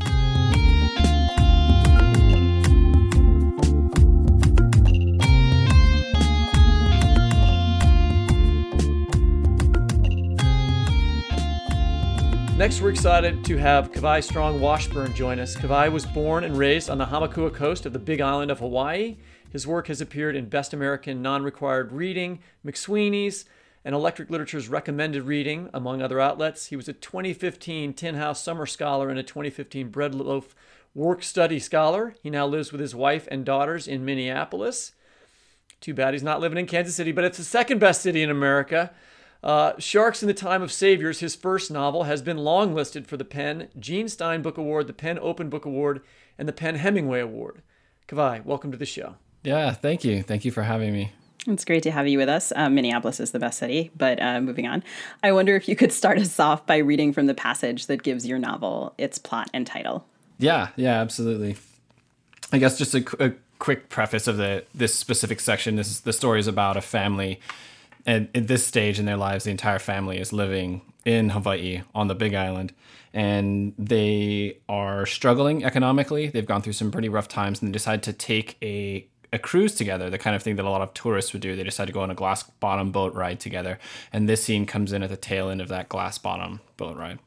[12.59, 15.57] Next, we're excited to have Kawai Strong Washburn join us.
[15.57, 19.17] Kawai was born and raised on the Hamakua coast of the Big Island of Hawaii.
[19.55, 23.45] His work has appeared in Best American Non Required Reading, McSweeney's,
[23.85, 26.67] and Electric Literature's Recommended Reading, among other outlets.
[26.67, 30.55] He was a 2015 Tin House Summer Scholar and a 2015 Breadloaf
[30.93, 32.17] Work Study Scholar.
[32.21, 34.91] He now lives with his wife and daughters in Minneapolis.
[35.81, 38.31] Too bad he's not living in Kansas City, but it's the second best city in
[38.31, 38.93] America.
[39.41, 43.25] Uh, Sharks in the Time of Saviors, his first novel, has been longlisted for the
[43.25, 46.01] PEN Jean Stein Book Award, the PEN Open Book Award,
[46.37, 47.63] and the PEN Hemingway Award.
[48.09, 49.15] Kawai, welcome to the show.
[49.45, 50.23] Yeah, thank you.
[50.23, 51.13] Thank you for having me.
[51.47, 52.53] It's great to have you with us.
[52.57, 54.83] Uh, Minneapolis is the best city, but uh, moving on.
[55.23, 58.27] I wonder if you could start us off by reading from the passage that gives
[58.27, 60.07] your novel its plot and title.
[60.39, 61.57] Yeah, yeah, absolutely.
[62.51, 65.77] I guess just a, a quick preface of the this specific section.
[65.77, 67.41] This is, the story is about a family
[68.07, 72.09] and at this stage in their lives, the entire family is living in Hawaii on
[72.09, 72.73] the Big Island,
[73.13, 76.29] and they are struggling economically.
[76.29, 79.75] They've gone through some pretty rough times, and they decide to take a a cruise
[79.75, 81.57] together, the kind of thing that a lot of tourists would do.
[81.57, 83.79] They decide to go on a glass bottom boat ride together,
[84.13, 87.19] and this scene comes in at the tail end of that glass bottom boat ride.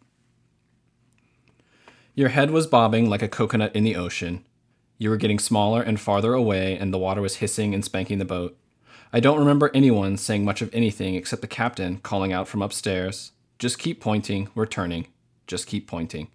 [2.15, 4.45] Your head was bobbing like a coconut in the ocean.
[4.97, 8.25] You were getting smaller and farther away, and the water was hissing and spanking the
[8.25, 8.57] boat.
[9.13, 13.33] I don't remember anyone saying much of anything except the captain calling out from upstairs,
[13.59, 15.07] Just keep pointing, we're turning.
[15.45, 16.29] Just keep pointing.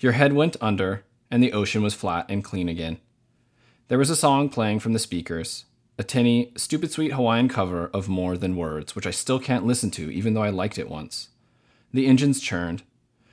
[0.00, 2.98] Your head went under, and the ocean was flat and clean again.
[3.88, 5.64] There was a song playing from the speakers,
[5.98, 9.90] a tinny, stupid sweet Hawaiian cover of More Than Words, which I still can't listen
[9.92, 11.28] to, even though I liked it once.
[11.92, 12.84] The engines churned.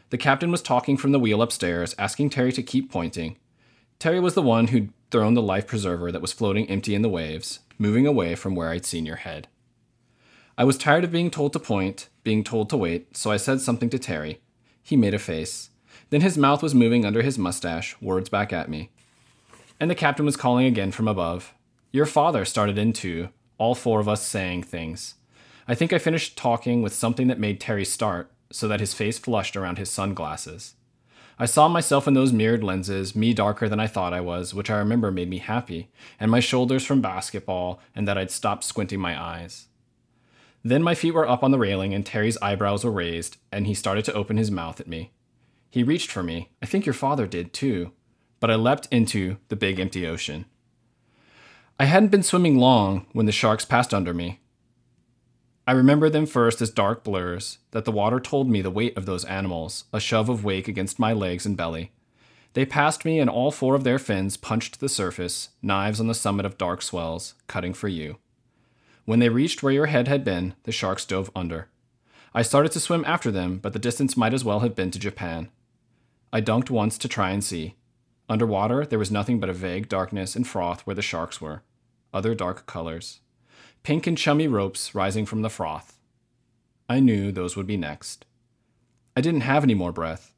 [0.10, 3.38] The captain was talking from the wheel upstairs, asking Terry to keep pointing.
[4.00, 7.10] Terry was the one who'd thrown the life preserver that was floating empty in the
[7.10, 9.48] waves, moving away from where I'd seen your head.
[10.58, 13.62] I was tired of being told to point, being told to wait, so I said
[13.62, 14.42] something to Terry.
[14.82, 15.70] He made a face.
[16.10, 18.90] Then his mouth was moving under his mustache, words back at me.
[19.80, 21.54] And the captain was calling again from above.
[21.92, 25.16] Your father started in too, all four of us saying things.
[25.68, 29.20] I think I finished talking with something that made Terry start, so that his face
[29.20, 30.76] flushed around his sunglasses.
[31.38, 34.70] I saw myself in those mirrored lenses, me darker than I thought I was, which
[34.70, 39.00] I remember made me happy, and my shoulders from basketball, and that I'd stopped squinting
[39.00, 39.68] my eyes.
[40.64, 43.74] Then my feet were up on the railing, and Terry's eyebrows were raised, and he
[43.74, 45.12] started to open his mouth at me.
[45.70, 46.50] He reached for me.
[46.62, 47.94] I think your father did too.
[48.40, 50.46] But I leapt into the big empty ocean.
[51.80, 54.40] I hadn't been swimming long when the sharks passed under me.
[55.66, 59.06] I remember them first as dark blurs, that the water told me the weight of
[59.06, 61.92] those animals, a shove of wake against my legs and belly.
[62.54, 66.16] They passed me, and all four of their fins punched the surface, knives on the
[66.16, 68.18] summit of dark swells, cutting for you.
[69.06, 71.68] When they reached where your head had been, the sharks dove under.
[72.34, 75.00] I started to swim after them, but the distance might as well have been to
[75.00, 75.50] Japan.
[76.34, 77.76] I dunked once to try and see.
[78.30, 81.64] Underwater, there was nothing but a vague darkness and froth where the sharks were,
[82.14, 83.22] other dark colors.
[83.82, 85.98] Pink and chummy ropes rising from the froth.
[86.88, 88.26] I knew those would be next.
[89.18, 90.34] I didn't have any more breath.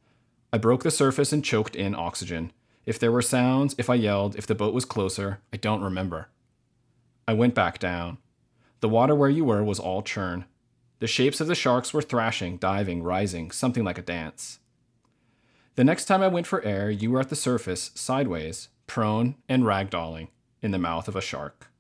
[0.54, 2.54] I broke the surface and choked in oxygen.
[2.86, 6.30] If there were sounds, if I yelled, if the boat was closer, I don't remember.
[7.28, 8.20] I went back down.
[8.80, 10.46] The water where you were was all churn.
[11.00, 14.60] The shapes of the sharks were thrashing, diving, rising, something like a dance.
[15.76, 19.64] The next time I went for air, you were at the surface, sideways, prone, and
[19.64, 20.28] ragdolling,
[20.62, 21.72] in the mouth of a shark.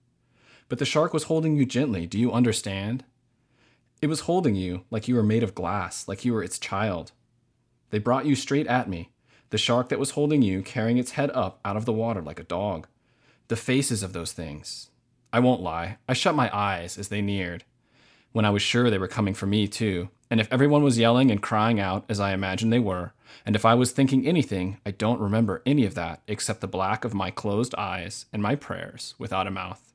[0.69, 3.03] But the shark was holding you gently, do you understand?
[4.01, 7.11] It was holding you like you were made of glass, like you were its child.
[7.89, 9.09] They brought you straight at me,
[9.49, 12.39] the shark that was holding you carrying its head up out of the water like
[12.39, 12.87] a dog.
[13.49, 14.89] The faces of those things.
[15.33, 17.65] I won't lie, I shut my eyes as they neared,
[18.32, 21.29] when I was sure they were coming for me too, and if everyone was yelling
[21.29, 23.13] and crying out as I imagined they were,
[23.45, 27.03] and if I was thinking anything, I don't remember any of that except the black
[27.03, 29.93] of my closed eyes and my prayers without a mouth.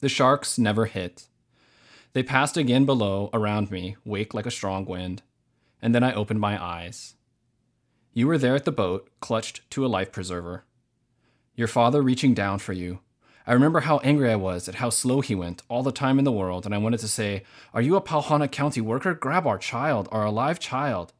[0.00, 1.28] The sharks never hit.
[2.12, 5.22] They passed again below, around me, wake like a strong wind,
[5.80, 7.14] and then I opened my eyes.
[8.12, 10.64] You were there at the boat, clutched to a life preserver.
[11.54, 12.98] Your father reaching down for you.
[13.46, 16.24] I remember how angry I was at how slow he went all the time in
[16.24, 17.42] the world, and I wanted to say,
[17.74, 19.14] Are you a Pauhanna County worker?
[19.14, 21.12] Grab our child, our alive child.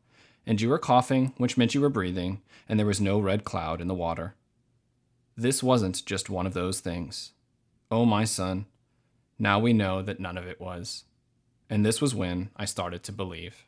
[0.47, 3.81] And you were coughing, which meant you were breathing, and there was no red cloud
[3.81, 4.35] in the water.
[5.37, 7.33] This wasn't just one of those things.
[7.91, 8.67] Oh, my son,
[9.39, 11.05] now we know that none of it was.
[11.69, 13.65] And this was when I started to believe.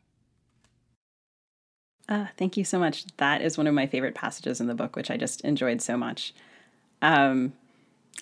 [2.09, 3.07] Uh, thank you so much.
[3.17, 5.97] That is one of my favorite passages in the book, which I just enjoyed so
[5.97, 6.35] much.
[7.01, 7.55] Um,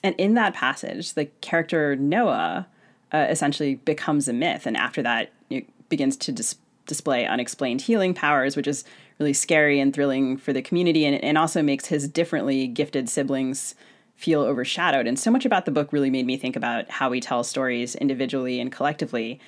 [0.02, 2.66] and in that passage, the character Noa
[3.12, 8.14] uh, essentially becomes a myth, and after that, it begins to dis- display unexplained healing
[8.14, 8.84] powers, which is
[9.18, 13.74] really scary and thrilling for the community, and, and also makes his differently gifted siblings
[14.16, 15.06] feel overshadowed.
[15.06, 17.94] And so much about the book really made me think about how we tell stories
[17.96, 19.40] individually and collectively.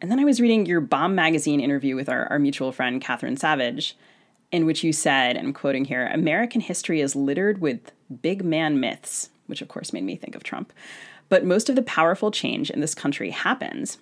[0.00, 3.36] And then I was reading your Bomb Magazine interview with our, our mutual friend, Catherine
[3.36, 3.96] Savage,
[4.50, 7.92] in which you said, and I'm quoting here American history is littered with
[8.22, 10.72] big man myths, which of course made me think of Trump.
[11.28, 13.98] But most of the powerful change in this country happens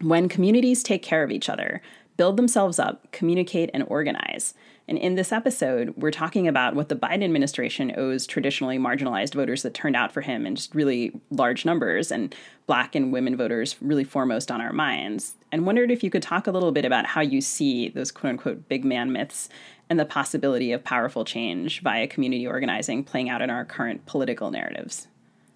[0.00, 1.82] when communities take care of each other,
[2.16, 4.54] build themselves up, communicate, and organize.
[4.86, 9.62] And in this episode, we're talking about what the Biden administration owes traditionally marginalized voters
[9.62, 12.34] that turned out for him in just really large numbers, and
[12.66, 15.36] black and women voters really foremost on our minds.
[15.50, 18.30] And wondered if you could talk a little bit about how you see those quote
[18.30, 19.48] unquote big man myths
[19.90, 24.50] and the possibility of powerful change via community organizing playing out in our current political
[24.50, 25.08] narratives.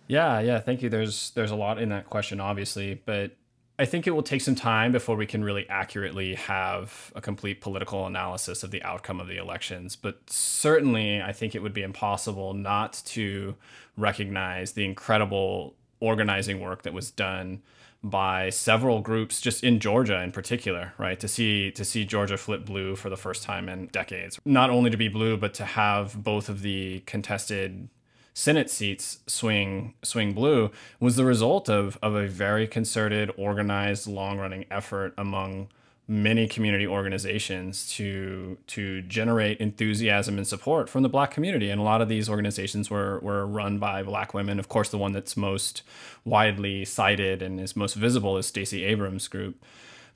[0.06, 0.88] Yeah, yeah, thank you.
[0.88, 3.32] There's there's a lot in that question obviously, but
[3.80, 7.60] I think it will take some time before we can really accurately have a complete
[7.60, 9.94] political analysis of the outcome of the elections.
[9.94, 13.54] But certainly, I think it would be impossible not to
[13.96, 17.62] recognize the incredible organizing work that was done
[18.02, 21.18] by several groups just in Georgia in particular, right?
[21.20, 24.38] To see to see Georgia flip blue for the first time in decades.
[24.44, 27.88] Not only to be blue, but to have both of the contested
[28.34, 30.70] Senate seats swing swing blue
[31.00, 35.68] was the result of of a very concerted, organized, long running effort among
[36.10, 41.68] many community organizations to to generate enthusiasm and support from the black community.
[41.68, 44.58] And a lot of these organizations were were run by black women.
[44.58, 45.82] Of course the one that's most
[46.24, 49.62] widely cited and is most visible is Stacey Abrams group.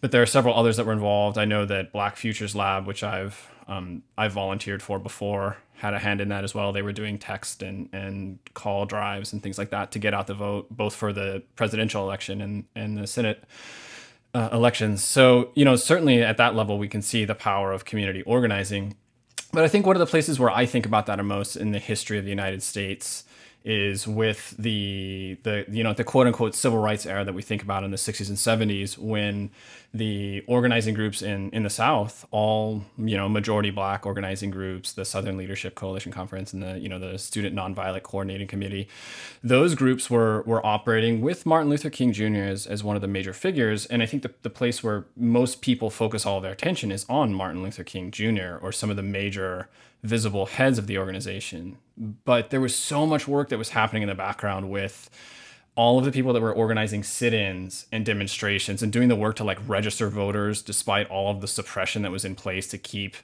[0.00, 1.38] But there are several others that were involved.
[1.38, 5.98] I know that Black Futures Lab which I've um, I've volunteered for before had a
[5.98, 6.72] hand in that as well.
[6.72, 10.28] They were doing text and, and call drives and things like that to get out
[10.28, 13.42] the vote, both for the presidential election and, and the Senate
[14.34, 15.02] uh, elections.
[15.04, 18.96] So, you know, certainly at that level, we can see the power of community organizing.
[19.52, 21.72] But I think one of the places where I think about that the most in
[21.72, 23.24] the history of the United States
[23.64, 27.62] is with the the you know the quote unquote civil rights era that we think
[27.62, 29.50] about in the 60s and 70s when
[29.94, 35.04] the organizing groups in in the South all you know majority black organizing groups the
[35.04, 38.88] Southern Leadership Coalition Conference and the you know the Student Nonviolent Coordinating Committee
[39.44, 42.42] those groups were were operating with Martin Luther King Jr.
[42.42, 45.60] as, as one of the major figures and I think the, the place where most
[45.60, 48.56] people focus all their attention is on Martin Luther King Jr.
[48.60, 49.68] or some of the major
[50.02, 51.78] visible heads of the organization.
[51.96, 55.10] But there was so much work that was happening in the background with
[55.74, 59.44] all of the people that were organizing sit-ins and demonstrations and doing the work to
[59.44, 63.16] like register voters despite all of the suppression that was in place to keep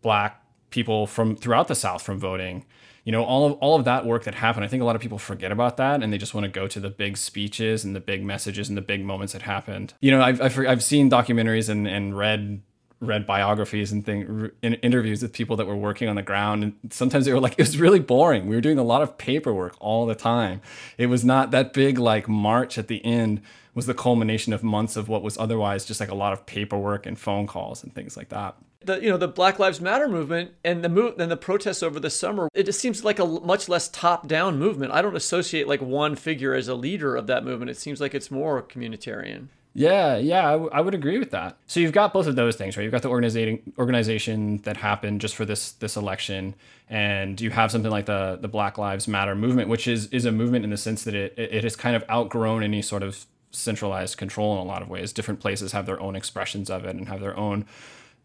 [0.00, 2.64] black people from throughout the South from voting.
[3.04, 4.64] You know, all of all of that work that happened.
[4.64, 6.68] I think a lot of people forget about that, and they just want to go
[6.68, 9.94] to the big speeches and the big messages and the big moments that happened.
[10.00, 12.62] You know, I've I've, I've seen documentaries and and read
[13.02, 16.74] read biographies and thing in interviews with people that were working on the ground and
[16.90, 19.74] sometimes they were like it was really boring we were doing a lot of paperwork
[19.80, 20.60] all the time
[20.96, 23.42] it was not that big like march at the end
[23.74, 27.04] was the culmination of months of what was otherwise just like a lot of paperwork
[27.04, 30.52] and phone calls and things like that the you know the Black Lives Matter movement
[30.64, 33.68] and the move and the protests over the summer it just seems like a much
[33.68, 34.92] less top down movement.
[34.92, 37.70] I don't associate like one figure as a leader of that movement.
[37.70, 39.46] It seems like it's more communitarian.
[39.74, 41.56] Yeah, yeah, I, w- I would agree with that.
[41.66, 42.82] So you've got both of those things, right?
[42.82, 46.54] You've got the organizing organization that happened just for this this election,
[46.90, 50.32] and you have something like the the Black Lives Matter movement, which is is a
[50.32, 54.18] movement in the sense that it it has kind of outgrown any sort of centralized
[54.18, 55.10] control in a lot of ways.
[55.10, 57.64] Different places have their own expressions of it and have their own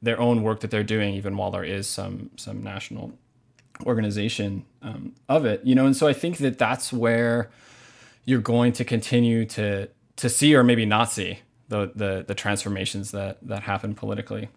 [0.02, 3.14] their own work that they're doing, even while there is some some national
[3.86, 5.62] organization um, of it.
[5.64, 7.50] You know, and so I think that that's where
[8.26, 9.88] you're going to continue to
[10.18, 11.40] to see or maybe not see
[11.70, 14.50] the the, the transformations that that happen politically.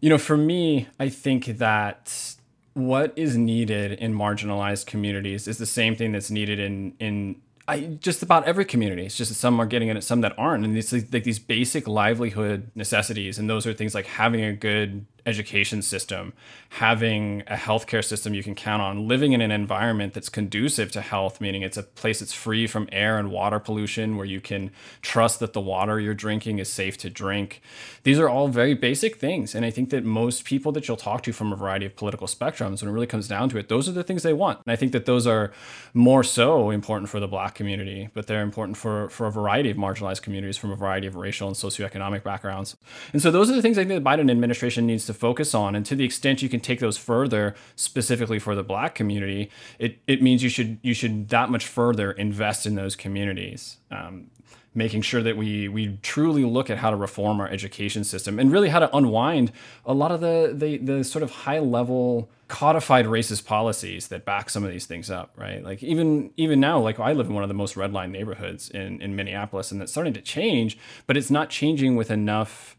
[0.00, 2.36] You know, for me, I think that
[2.72, 7.36] what is needed in marginalized communities is the same thing that's needed in in
[7.68, 9.06] I, just about every community.
[9.06, 11.38] It's just that some are getting it, some that aren't, and it's like, like these
[11.38, 16.32] basic livelihood necessities, and those are things like having a good education system,
[16.70, 21.00] having a healthcare system you can count on, living in an environment that's conducive to
[21.00, 24.70] health, meaning it's a place that's free from air and water pollution, where you can
[25.02, 27.60] trust that the water you're drinking is safe to drink.
[28.02, 29.54] These are all very basic things.
[29.54, 32.26] And I think that most people that you'll talk to from a variety of political
[32.26, 34.60] spectrums, when it really comes down to it, those are the things they want.
[34.64, 35.52] And I think that those are
[35.94, 39.76] more so important for the black community, but they're important for, for a variety of
[39.76, 42.76] marginalized communities from a variety of racial and socioeconomic backgrounds.
[43.12, 45.74] And so those are the things I think the Biden administration needs to focus on.
[45.74, 49.98] And to the extent you can take those further, specifically for the black community, it,
[50.06, 53.78] it means you should you should that much further invest in those communities.
[53.90, 54.30] Um,
[54.72, 58.52] making sure that we we truly look at how to reform our education system and
[58.52, 59.50] really how to unwind
[59.84, 64.48] a lot of the the, the sort of high level codified racist policies that back
[64.48, 67.42] some of these things up right like even even now like i live in one
[67.42, 71.30] of the most redlined neighborhoods in in minneapolis and it's starting to change but it's
[71.30, 72.76] not changing with enough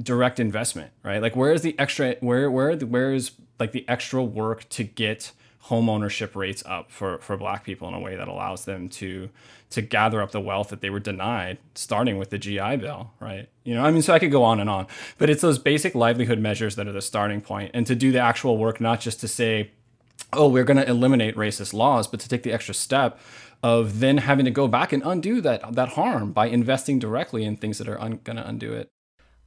[0.00, 1.20] direct investment, right?
[1.20, 5.32] Like where is the extra where where where is like the extra work to get
[5.66, 9.28] home ownership rates up for for black people in a way that allows them to
[9.70, 13.48] to gather up the wealth that they were denied starting with the GI bill, right?
[13.64, 14.86] You know, I mean so I could go on and on,
[15.18, 18.18] but it's those basic livelihood measures that are the starting point and to do the
[18.18, 19.70] actual work not just to say
[20.32, 23.18] oh, we're going to eliminate racist laws, but to take the extra step
[23.62, 27.56] of then having to go back and undo that that harm by investing directly in
[27.56, 28.88] things that are un- going to undo it.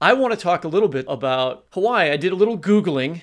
[0.01, 2.11] I want to talk a little bit about Hawaii.
[2.11, 3.21] I did a little Googling.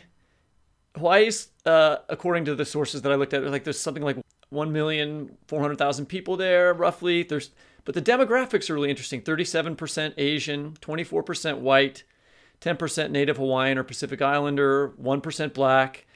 [0.97, 4.17] Hawaii's, uh, according to the sources that I looked at, like there's something like
[4.53, 7.23] 1,400,000 people there, roughly.
[7.23, 7.51] There's,
[7.85, 12.05] but the demographics are really interesting 37% Asian, 24% white,
[12.61, 16.07] 10% Native Hawaiian or Pacific Islander, 1% black,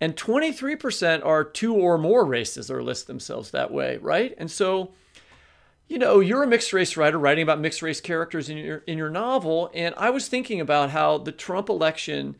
[0.00, 4.34] and 23% are two or more races or list themselves that way, right?
[4.38, 4.92] And so
[5.88, 8.98] you know, you're a mixed race writer writing about mixed race characters in your in
[8.98, 12.36] your novel, and I was thinking about how the Trump election,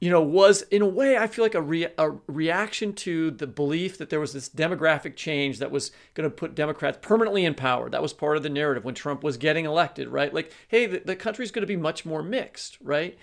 [0.00, 3.46] you know, was in a way I feel like a, re- a reaction to the
[3.46, 7.54] belief that there was this demographic change that was going to put Democrats permanently in
[7.54, 7.88] power.
[7.88, 10.32] That was part of the narrative when Trump was getting elected, right?
[10.32, 13.18] Like, hey, the, the country's going to be much more mixed, right?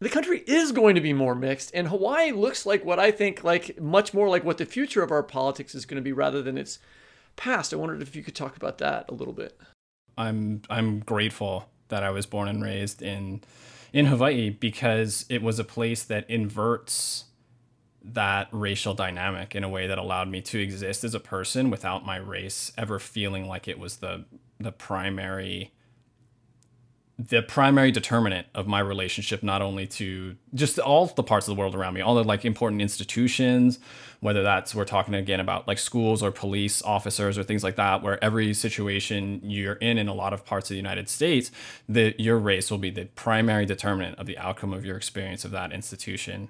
[0.00, 3.42] the country is going to be more mixed and hawaii looks like what i think
[3.42, 6.40] like much more like what the future of our politics is going to be rather
[6.42, 6.78] than its
[7.38, 7.72] past.
[7.72, 9.58] I wondered if you could talk about that a little bit.
[10.18, 13.40] I'm I'm grateful that I was born and raised in
[13.92, 17.24] in Hawaii because it was a place that inverts
[18.04, 22.04] that racial dynamic in a way that allowed me to exist as a person without
[22.04, 24.24] my race ever feeling like it was the
[24.58, 25.72] the primary
[27.18, 31.58] the primary determinant of my relationship not only to just all the parts of the
[31.58, 33.80] world around me all the like important institutions
[34.20, 38.02] whether that's we're talking again about like schools or police officers or things like that
[38.04, 41.50] where every situation you're in in a lot of parts of the united states
[41.88, 45.50] that your race will be the primary determinant of the outcome of your experience of
[45.50, 46.48] that institution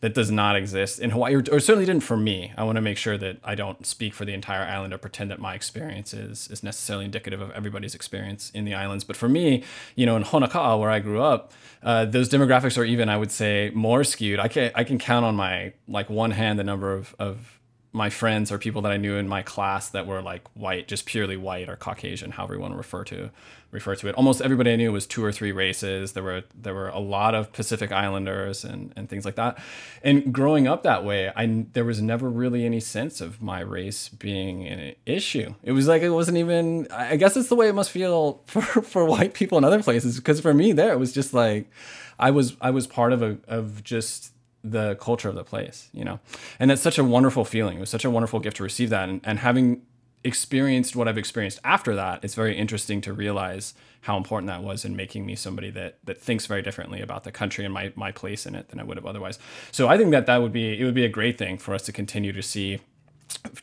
[0.00, 2.52] that does not exist in Hawaii, or, or, certainly didn't for me.
[2.56, 5.30] I want to make sure that I don't speak for the entire island or pretend
[5.30, 9.02] that my experience is, is necessarily indicative of everybody's experience in the islands.
[9.02, 9.64] But for me,
[9.96, 13.32] you know, in Honoka'a, where I grew up, uh, those demographics are even, I would
[13.32, 14.38] say, more skewed.
[14.38, 17.57] I can I can count on my like one hand the number of, of
[17.92, 21.06] my friends or people that I knew in my class that were like white, just
[21.06, 23.30] purely white or Caucasian, however you want to refer to
[23.70, 24.14] refer to it.
[24.14, 26.12] Almost everybody I knew was two or three races.
[26.12, 29.58] There were there were a lot of Pacific Islanders and, and things like that.
[30.02, 34.08] And growing up that way, I there was never really any sense of my race
[34.08, 35.54] being an issue.
[35.62, 36.88] It was like it wasn't even.
[36.90, 40.16] I guess it's the way it must feel for for white people in other places.
[40.16, 41.70] Because for me, there it was just like
[42.18, 44.32] I was I was part of a of just
[44.64, 46.20] the culture of the place, you know?
[46.58, 47.78] And that's such a wonderful feeling.
[47.78, 49.08] It was such a wonderful gift to receive that.
[49.08, 49.82] And, and having
[50.24, 54.84] experienced what I've experienced after that, it's very interesting to realize how important that was
[54.84, 58.12] in making me somebody that that thinks very differently about the country and my my
[58.12, 59.38] place in it than I would have otherwise.
[59.72, 61.82] So I think that that would be it would be a great thing for us
[61.82, 62.80] to continue to see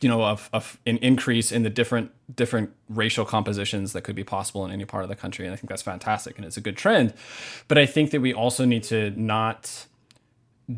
[0.00, 4.24] you know of, of an increase in the different different racial compositions that could be
[4.24, 6.60] possible in any part of the country and i think that's fantastic and it's a
[6.60, 7.12] good trend
[7.66, 9.86] but i think that we also need to not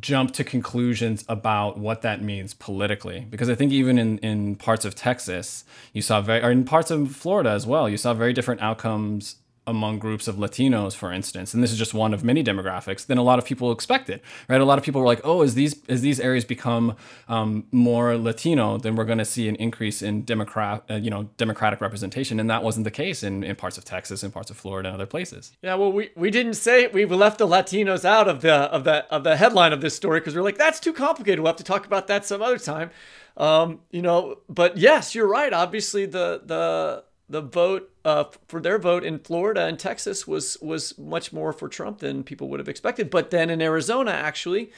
[0.01, 3.27] jump to conclusions about what that means politically.
[3.31, 6.91] Because i think even in, in parts of texas you saw very or in parts
[6.91, 9.37] of florida as well you saw very different outcomes
[9.69, 13.19] among groups of Latinos, for instance, and this is just one of many demographics, than
[13.19, 14.61] a lot of people expected, it right?
[14.61, 16.97] A lot of people were like, "Oh, as these as these areas become
[17.29, 21.29] um, more Latino, then we're going to see an increase in Democrat, uh, you know,
[21.37, 24.57] Democratic representation," and that wasn't the case in, in parts of Texas and parts of
[24.57, 25.53] Florida and other places.
[25.63, 29.05] Yeah, well, we, we didn't say we left the Latinos out of the of the
[29.13, 31.41] of the headline of this story because we're like, that's too complicated.
[31.41, 32.91] We'll have to talk about that some other time.
[33.37, 35.53] Um, you know, but yes, you're right.
[35.53, 40.97] Obviously, the the the vote uh, for their vote in Florida and Texas was was
[40.99, 43.11] much more for Trump than people would have expected.
[43.11, 44.73] But then in Arizona, actually,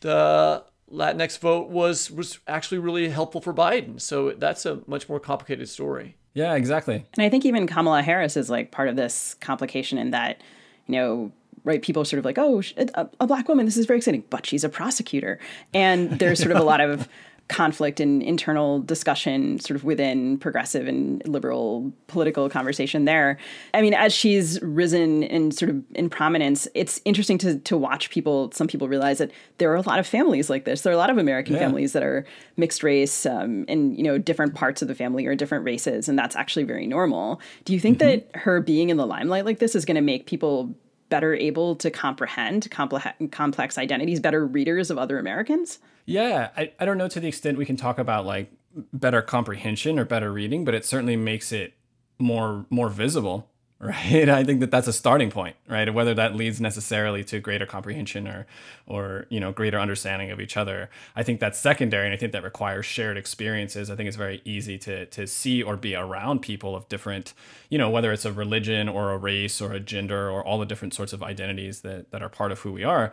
[0.00, 4.00] the Latinx vote was was actually really helpful for Biden.
[4.00, 6.16] So that's a much more complicated story.
[6.34, 7.04] Yeah, exactly.
[7.16, 10.42] And I think even Kamala Harris is like part of this complication in that,
[10.86, 11.32] you know,
[11.62, 11.80] right?
[11.80, 14.44] People are sort of like, oh, a, a black woman, this is very exciting, but
[14.44, 15.38] she's a prosecutor,
[15.72, 17.08] and there's sort of a lot of
[17.48, 23.36] conflict and internal discussion sort of within progressive and liberal political conversation there.
[23.74, 28.08] I mean, as she's risen in sort of in prominence, it's interesting to to watch
[28.08, 28.50] people.
[28.52, 30.82] Some people realize that there are a lot of families like this.
[30.82, 31.60] There are a lot of American yeah.
[31.60, 32.24] families that are
[32.56, 36.18] mixed race, um, and you know, different parts of the family are different races, and
[36.18, 37.40] that's actually very normal.
[37.66, 38.20] Do you think mm-hmm.
[38.32, 40.74] that her being in the limelight like this is going to make people
[41.10, 45.78] better able to comprehend complex identities, better readers of other Americans?
[46.06, 48.52] Yeah, I, I don't know to the extent we can talk about like
[48.92, 51.74] better comprehension or better reading, but it certainly makes it
[52.18, 53.48] more more visible,
[53.80, 54.28] right?
[54.28, 55.92] I think that that's a starting point, right?
[55.92, 58.46] Whether that leads necessarily to greater comprehension or
[58.86, 62.32] or you know greater understanding of each other, I think that's secondary, and I think
[62.32, 63.90] that requires shared experiences.
[63.90, 67.32] I think it's very easy to to see or be around people of different,
[67.70, 70.66] you know, whether it's a religion or a race or a gender or all the
[70.66, 73.12] different sorts of identities that that are part of who we are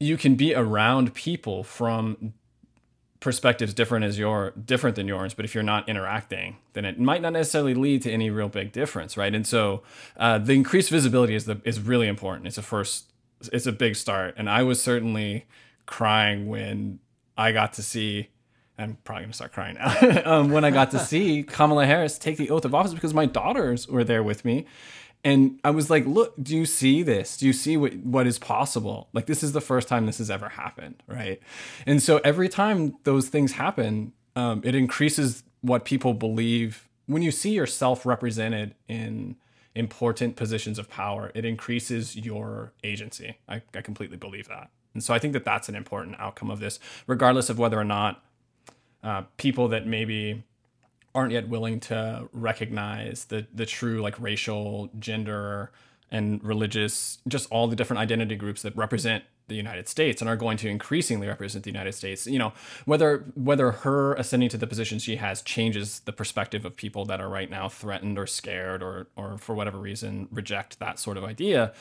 [0.00, 2.32] you can be around people from
[3.20, 7.20] perspectives different as your different than yours but if you're not interacting then it might
[7.20, 9.34] not necessarily lead to any real big difference right?
[9.34, 9.82] And so
[10.16, 12.46] uh, the increased visibility is the is really important.
[12.46, 13.12] It's a first
[13.52, 14.34] it's a big start.
[14.38, 15.46] And i was certainly
[15.84, 16.98] crying when
[17.36, 18.30] i got to see
[18.80, 20.22] I'm probably gonna start crying now.
[20.24, 23.26] um, when I got to see Kamala Harris take the oath of office because my
[23.26, 24.64] daughters were there with me,
[25.22, 27.36] and I was like, look, do you see this?
[27.36, 29.08] Do you see what, what is possible?
[29.12, 31.40] Like, this is the first time this has ever happened, right?
[31.86, 36.88] And so every time those things happen, um, it increases what people believe.
[37.06, 39.36] When you see yourself represented in
[39.74, 43.36] important positions of power, it increases your agency.
[43.48, 44.70] I, I completely believe that.
[44.94, 47.84] And so I think that that's an important outcome of this, regardless of whether or
[47.84, 48.24] not
[49.02, 50.44] uh, people that maybe
[51.14, 55.70] aren't yet willing to recognize the the true like racial, gender,
[56.10, 60.36] and religious, just all the different identity groups that represent the United States and are
[60.36, 62.26] going to increasingly represent the United States.
[62.26, 62.52] You know,
[62.86, 67.20] whether whether her ascending to the position she has changes the perspective of people that
[67.20, 71.24] are right now threatened or scared or or for whatever reason reject that sort of
[71.24, 71.74] idea.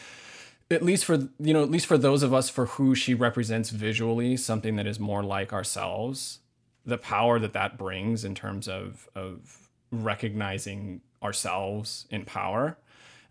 [0.72, 3.70] At least for you know, at least for those of us for who she represents
[3.70, 6.40] visually, something that is more like ourselves,
[6.90, 12.78] the power that that brings in terms of of recognizing ourselves in power.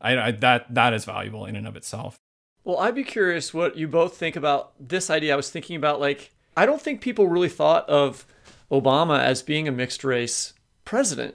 [0.00, 2.16] I, I, that that is valuable in and of itself.
[2.64, 5.32] Well i'd be curious what you both think about this idea.
[5.32, 8.26] I was thinking about like i don't think people really thought of
[8.70, 10.52] obama as being a mixed race
[10.84, 11.34] president.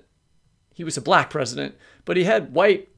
[0.74, 2.90] He was a black president but he had white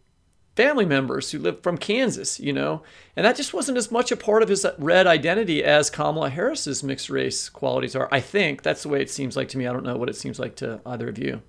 [0.55, 2.81] family members who lived from Kansas, you know,
[3.15, 6.83] and that just wasn't as much a part of his red identity as Kamala Harris's
[6.83, 8.07] mixed race qualities are.
[8.11, 9.67] I think that's the way it seems like to me.
[9.67, 11.41] I don't know what it seems like to either of you.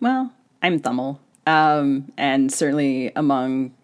[0.00, 0.32] Well,
[0.62, 3.74] I'm Tamil, um, and certainly among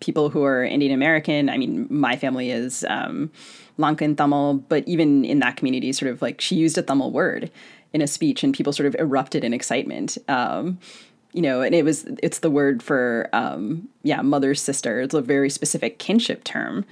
[0.00, 1.48] people who are Indian American.
[1.50, 3.30] I mean, my family is um,
[3.78, 7.50] Lankan Tamil, but even in that community, sort of like she used a Tamil word
[7.92, 10.16] in a speech, and people sort of erupted in excitement.
[10.28, 10.78] Um,
[11.32, 15.00] you know, and it was it's the word for um, yeah, mother's sister.
[15.00, 16.84] It's a very specific kinship term,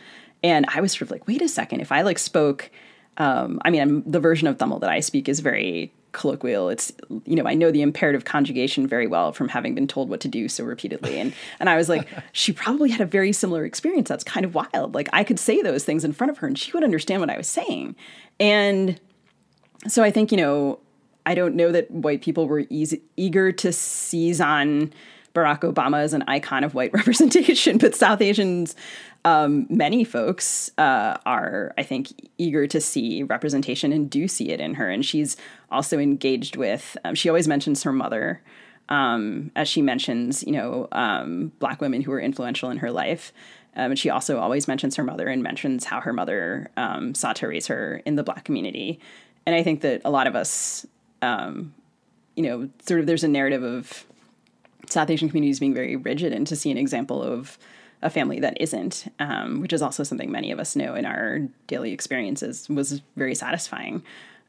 [0.43, 2.71] and I was sort of like, wait a second, if I like spoke.
[3.17, 6.69] Um, I mean, I'm, the version of Tamil that I speak is very colloquial.
[6.69, 6.93] It's
[7.25, 10.29] you know I know the imperative conjugation very well from having been told what to
[10.29, 14.09] do so repeatedly, and and I was like, she probably had a very similar experience.
[14.09, 14.95] That's kind of wild.
[14.95, 17.31] Like I could say those things in front of her, and she would understand what
[17.31, 17.97] I was saying.
[18.39, 19.01] And
[19.89, 20.79] so I think you know
[21.29, 24.95] I don't know that white people were easy, eager to seize on
[25.35, 28.75] Barack Obama as an icon of white representation, but South Asians
[29.27, 34.59] um, many folks uh, are, I think, eager to see representation and do see it
[34.59, 34.89] in her.
[34.89, 35.37] And she's
[35.71, 38.41] also engaged with, um, she always mentions her mother.
[38.89, 43.35] Um, as she mentions, you know, um, black women who were influential in her life.
[43.77, 47.37] Um, and she also always mentions her mother and mentions how her mother um, sought
[47.37, 48.99] to raise her in the black community.
[49.45, 50.87] And I think that a lot of us,
[51.23, 54.05] you know, sort of there's a narrative of
[54.89, 57.59] South Asian communities being very rigid and to see an example of
[58.01, 61.41] a family that isn't, um, which is also something many of us know in our
[61.67, 64.03] daily experiences, was very satisfying.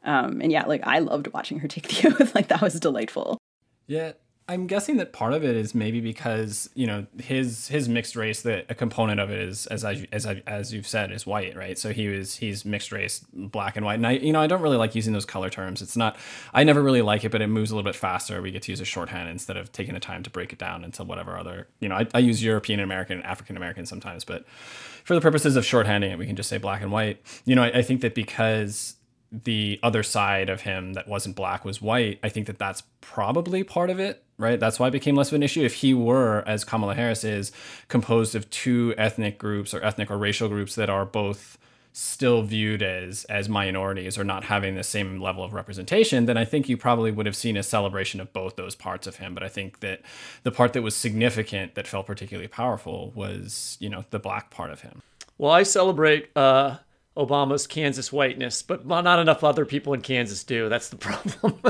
[0.04, 2.34] Um, and yeah, like I loved watching her take the oath.
[2.34, 3.38] like that was delightful.
[3.86, 4.12] Yeah,
[4.50, 8.42] I'm guessing that part of it is maybe because you know his his mixed race.
[8.42, 11.56] That a component of it is as I, as I, as you've said is white,
[11.56, 11.78] right?
[11.78, 13.94] So he was he's mixed race, black and white.
[13.94, 15.82] And I you know I don't really like using those color terms.
[15.82, 16.16] It's not
[16.52, 18.42] I never really like it, but it moves a little bit faster.
[18.42, 20.82] We get to use a shorthand instead of taking the time to break it down
[20.82, 24.48] into whatever other you know I, I use European American and African American sometimes, but
[25.04, 27.22] for the purposes of shorthanding it, we can just say black and white.
[27.44, 28.96] You know I, I think that because
[29.32, 33.62] the other side of him that wasn't black was white, I think that that's probably
[33.62, 34.58] part of it, right?
[34.58, 35.62] That's why it became less of an issue.
[35.62, 37.52] If he were, as Kamala Harris is,
[37.88, 41.58] composed of two ethnic groups or ethnic or racial groups that are both
[41.92, 46.44] still viewed as as minorities or not having the same level of representation then i
[46.44, 49.42] think you probably would have seen a celebration of both those parts of him but
[49.42, 50.00] i think that
[50.44, 54.70] the part that was significant that felt particularly powerful was you know the black part
[54.70, 55.02] of him
[55.36, 56.76] well i celebrate uh
[57.20, 60.68] Obama's Kansas whiteness, but not enough other people in Kansas do.
[60.68, 61.60] That's the problem.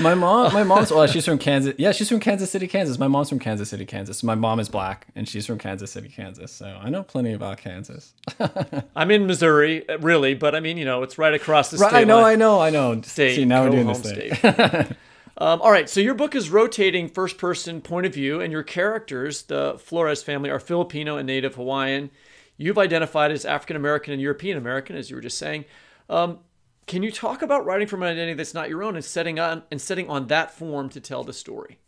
[0.00, 1.74] my mom, my mom's well, she's from Kansas.
[1.78, 2.98] Yeah, she's from Kansas City, Kansas.
[2.98, 4.22] My mom's from Kansas City, Kansas.
[4.22, 6.50] My mom is black, and she's from Kansas City, Kansas.
[6.50, 8.12] So I know plenty about Kansas.
[8.96, 11.98] I'm in Missouri, really, but I mean, you know, it's right across the right, state.
[12.00, 12.32] I know, line.
[12.32, 13.00] I know, I know.
[13.02, 13.36] State.
[13.36, 14.96] See, now we're doing this thing.
[15.38, 18.62] Um, all right, so your book is rotating first person point of view, and your
[18.62, 22.10] characters, the Flores family, are Filipino and Native Hawaiian
[22.60, 25.64] you've identified as African American and European American, as you were just saying.
[26.08, 26.40] Um,
[26.86, 29.62] can you talk about writing from an identity that's not your own and setting on
[29.70, 31.78] and setting on that form to tell the story?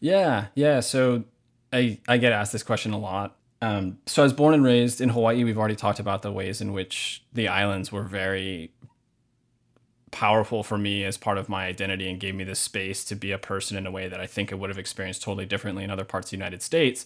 [0.00, 0.80] Yeah, yeah.
[0.80, 1.24] So
[1.72, 3.36] I I get asked this question a lot.
[3.62, 5.44] Um, so I was born and raised in Hawaii.
[5.44, 8.72] We've already talked about the ways in which the islands were very
[10.12, 13.32] powerful for me as part of my identity and gave me the space to be
[13.32, 15.90] a person in a way that I think I would have experienced totally differently in
[15.90, 17.04] other parts of the United States.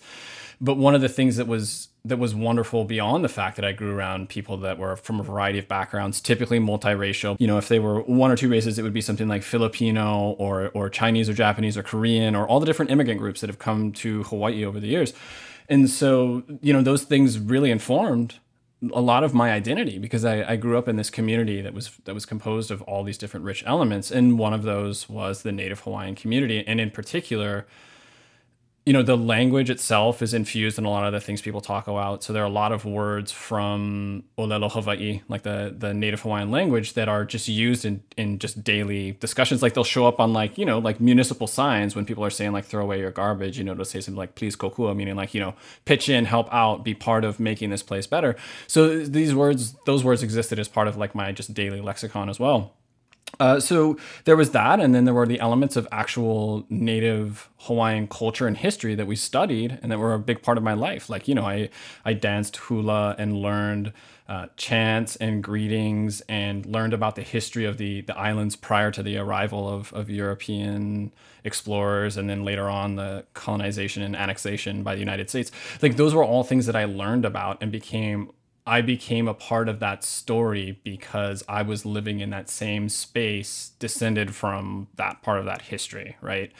[0.60, 3.72] But one of the things that was that was wonderful beyond the fact that I
[3.72, 7.36] grew around people that were from a variety of backgrounds, typically multiracial.
[7.40, 10.36] You know, if they were one or two races, it would be something like Filipino
[10.38, 13.58] or or Chinese or Japanese or Korean or all the different immigrant groups that have
[13.58, 15.12] come to Hawaii over the years.
[15.68, 18.36] And so, you know, those things really informed
[18.92, 21.96] a lot of my identity because I, I grew up in this community that was
[22.04, 24.10] that was composed of all these different rich elements.
[24.10, 26.62] And one of those was the native hawaiian community.
[26.66, 27.66] And in particular
[28.86, 31.88] you know the language itself is infused in a lot of the things people talk
[31.88, 32.22] about.
[32.22, 36.52] So there are a lot of words from olelo hawaii like the the native hawaiian
[36.52, 39.60] language that are just used in in just daily discussions.
[39.60, 42.52] Like they'll show up on like you know like municipal signs when people are saying
[42.52, 45.34] like throw away your garbage you know to say something like please kokua meaning like
[45.34, 48.36] you know pitch in help out be part of making this place better.
[48.68, 52.38] So these words those words existed as part of like my just daily lexicon as
[52.38, 52.72] well
[53.38, 58.08] uh, so there was that, and then there were the elements of actual native Hawaiian
[58.08, 61.10] culture and history that we studied, and that were a big part of my life.
[61.10, 61.68] Like you know, I
[62.04, 63.92] I danced hula and learned
[64.28, 69.02] uh, chants and greetings, and learned about the history of the the islands prior to
[69.02, 71.12] the arrival of of European
[71.44, 75.50] explorers, and then later on the colonization and annexation by the United States.
[75.82, 78.30] Like those were all things that I learned about and became
[78.66, 83.70] I became a part of that story because I was living in that same space,
[83.78, 86.50] descended from that part of that history, right?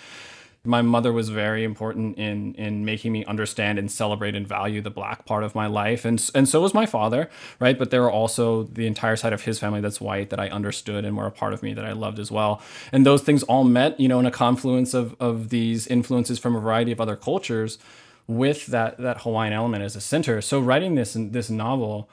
[0.63, 4.91] My mother was very important in in making me understand and celebrate and value the
[4.91, 7.29] black part of my life, and and so was my father,
[7.61, 7.79] right?
[7.79, 11.05] But there were also the entire side of his family that's white that I understood
[11.05, 12.61] and were a part of me that I loved as well.
[12.93, 16.57] And those things all met, you know, in a confluence of of these influences from
[16.57, 17.79] a variety of other cultures
[18.27, 20.41] with that that Hawaiian element as a center.
[20.41, 22.09] So writing this this novel,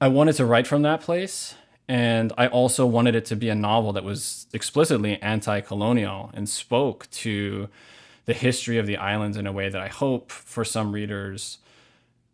[0.00, 1.54] I wanted to write from that place.
[1.88, 6.48] And I also wanted it to be a novel that was explicitly anti colonial and
[6.48, 7.68] spoke to
[8.24, 11.58] the history of the islands in a way that I hope for some readers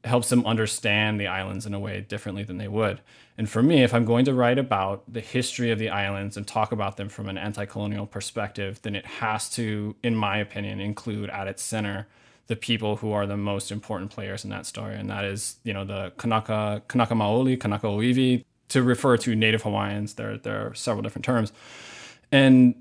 [0.04, 3.00] helps them understand the islands in a way differently than they would.
[3.38, 6.46] And for me, if I'm going to write about the history of the islands and
[6.46, 10.80] talk about them from an anti colonial perspective, then it has to, in my opinion,
[10.80, 12.06] include at its center
[12.52, 14.94] the people who are the most important players in that story.
[14.94, 19.62] And that is, you know, the Kanaka, Kanaka Maoli, Kanaka Oiwi, to refer to Native
[19.62, 20.12] Hawaiians.
[20.14, 21.50] There, there are several different terms.
[22.30, 22.74] And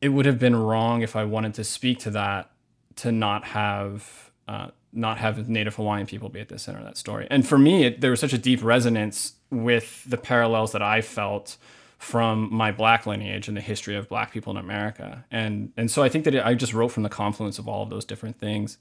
[0.00, 2.50] it would have been wrong if I wanted to speak to that
[2.96, 6.96] to not have uh, not have Native Hawaiian people be at the center of that
[6.96, 7.26] story.
[7.30, 11.02] And for me, it, there was such a deep resonance with the parallels that I
[11.02, 11.58] felt
[11.98, 15.24] from my black lineage and the history of black people in America.
[15.30, 17.82] And and so I think that it, I just wrote from the confluence of all
[17.82, 18.78] of those different things.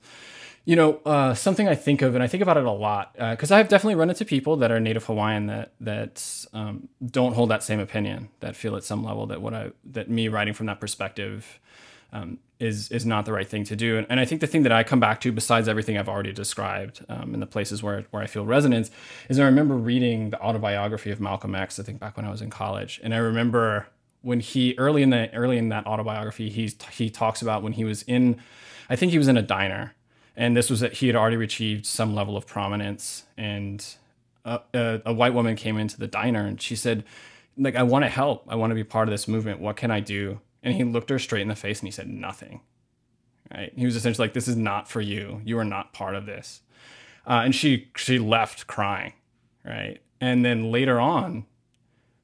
[0.66, 3.52] You know, uh, something I think of, and I think about it a lot, because
[3.52, 7.50] uh, I've definitely run into people that are Native Hawaiian that that um, don't hold
[7.50, 10.68] that same opinion, that feel at some level that what I that me writing from
[10.68, 11.60] that perspective
[12.12, 13.98] um, is is not the right thing to do.
[13.98, 16.34] And, and, I think the thing that I come back to, besides everything I've already
[16.34, 18.90] described, um, in the places where where I feel resonance,
[19.30, 21.80] is I remember reading the autobiography of Malcolm X.
[21.80, 23.88] I think back when I was in college, and I remember
[24.22, 27.86] when he early in the early in that autobiography, he he talks about when he
[27.86, 28.40] was in,
[28.90, 29.94] I think he was in a diner,
[30.36, 33.86] and this was that he had already achieved some level of prominence, and
[34.46, 37.04] a, a, a white woman came into the diner, and she said,
[37.58, 39.60] like, I want to help, I want to be part of this movement.
[39.60, 40.40] What can I do?
[40.68, 42.60] And he looked her straight in the face and he said nothing.
[43.50, 43.72] Right?
[43.74, 45.42] He was essentially like, "This is not for you.
[45.46, 46.60] You are not part of this."
[47.26, 49.14] Uh, and she she left crying,
[49.64, 50.02] right?
[50.20, 51.46] And then later on,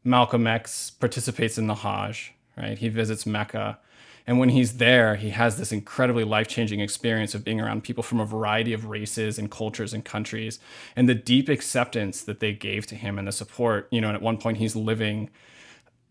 [0.03, 2.77] Malcolm X participates in the Hajj, right?
[2.77, 3.79] He visits Mecca.
[4.27, 8.03] And when he's there, he has this incredibly life changing experience of being around people
[8.03, 10.59] from a variety of races and cultures and countries,
[10.97, 13.87] and the deep acceptance that they gave to him and the support.
[13.89, 15.29] You know, and at one point, he's living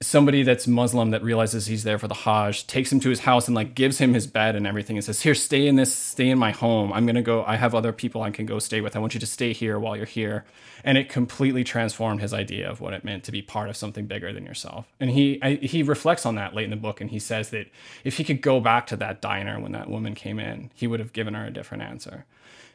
[0.03, 3.47] somebody that's Muslim that realizes he's there for the Hajj takes him to his house
[3.49, 6.29] and like gives him his bed and everything and says, "Here, stay in this, stay
[6.29, 6.93] in my home.
[6.93, 7.45] I'm gonna go.
[7.45, 8.97] I have other people I can go stay with.
[8.97, 10.45] I want you to stay here while you're here."
[10.85, 14.07] And it completely transformed his idea of what it meant to be part of something
[14.07, 14.87] bigger than yourself.
[14.99, 17.69] And he I, he reflects on that late in the book, and he says that
[18.05, 21.01] if he could go back to that diner when that woman came in, he would
[21.01, 22.25] have given her a different answer.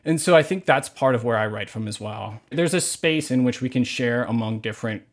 [0.06, 2.40] And so I think that's part of where I write from as well.
[2.50, 5.04] There's a space in which we can share among different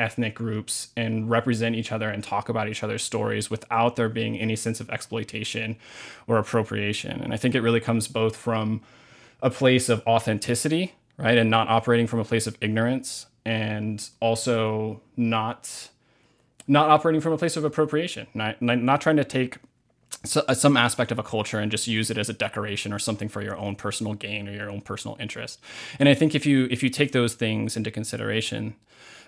[0.00, 4.38] ethnic groups and represent each other and talk about each other's stories without there being
[4.38, 5.76] any sense of exploitation
[6.26, 7.20] or appropriation.
[7.20, 8.80] And I think it really comes both from
[9.42, 15.00] a place of authenticity, right, and not operating from a place of ignorance, and also
[15.16, 15.90] not
[16.66, 19.58] not operating from a place of appropriation, not not trying to take
[20.36, 23.28] uh, some aspect of a culture and just use it as a decoration or something
[23.28, 25.60] for your own personal gain or your own personal interest.
[25.98, 28.74] And I think if you if you take those things into consideration,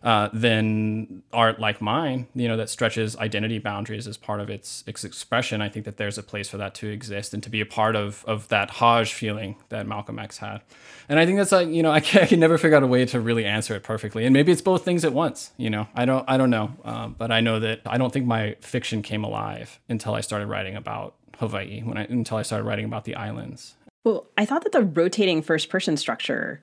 [0.02, 4.82] uh, then art like mine, you know, that stretches identity boundaries as part of its,
[4.86, 7.60] its expression, I think that there's a place for that to exist and to be
[7.60, 10.62] a part of of that Hajj feeling that Malcolm X had.
[11.08, 12.86] And I think that's like, you know, I can, I can never figure out a
[12.86, 14.24] way to really answer it perfectly.
[14.24, 16.72] And maybe it's both things at once, you know, I don't, I don't know.
[16.84, 20.46] Um, but I know that I don't think my fiction came alive until I started
[20.46, 23.74] writing about Hawaii, when I, until I started writing about the islands.
[24.04, 26.60] Well, I thought that the rotating first person structure,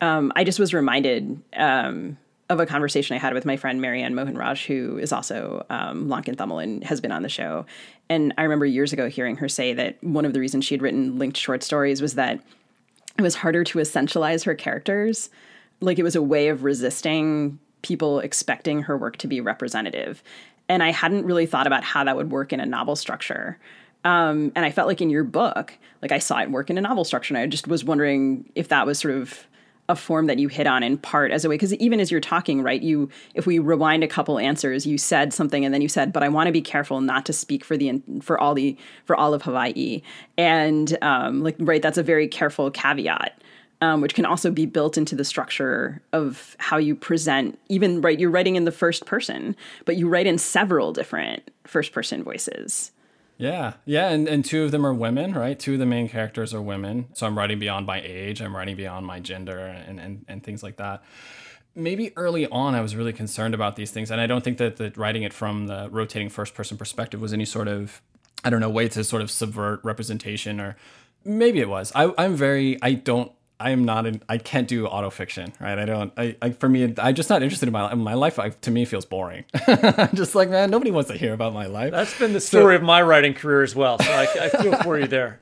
[0.00, 2.16] um, I just was reminded, um,
[2.48, 6.08] of a conversation I had with my friend Mary Anne Mohanraj, who is also um,
[6.08, 7.66] Lankan Tamil and has been on the show.
[8.08, 10.82] And I remember years ago hearing her say that one of the reasons she had
[10.82, 12.40] written linked short stories was that
[13.18, 15.28] it was harder to essentialize her characters.
[15.80, 20.22] Like it was a way of resisting people expecting her work to be representative.
[20.68, 23.58] And I hadn't really thought about how that would work in a novel structure.
[24.04, 26.80] Um, and I felt like in your book, like I saw it work in a
[26.80, 27.34] novel structure.
[27.34, 29.46] And I just was wondering if that was sort of
[29.88, 32.20] a form that you hit on in part as a way because even as you're
[32.20, 35.88] talking right you if we rewind a couple answers you said something and then you
[35.88, 38.76] said but i want to be careful not to speak for the for all the
[39.04, 40.02] for all of hawaii.
[40.36, 43.40] And um, like right that's a very careful caveat
[43.80, 48.18] um, which can also be built into the structure of how you present even right
[48.18, 52.92] you're writing in the first person but you write in several different first person voices
[53.38, 55.56] yeah, yeah, and, and two of them are women, right?
[55.56, 57.06] Two of the main characters are women.
[57.14, 60.62] So I'm writing beyond my age, I'm writing beyond my gender and, and, and things
[60.62, 61.04] like that.
[61.76, 64.10] Maybe early on, I was really concerned about these things.
[64.10, 67.32] And I don't think that, that writing it from the rotating first person perspective was
[67.32, 68.02] any sort of,
[68.42, 70.76] I don't know, way to sort of subvert representation or
[71.24, 71.92] maybe it was.
[71.94, 73.30] I, I'm very, I don't
[73.60, 75.78] I am not in, I can't do auto fiction, right?
[75.78, 78.38] I don't, I, I for me, I'm just not interested in my, my life.
[78.38, 79.44] I, to me feels boring.
[79.66, 81.90] I'm just like, man, nobody wants to hear about my life.
[81.90, 83.98] That's been the story so, of my writing career as well.
[83.98, 85.40] So I, I feel for you there.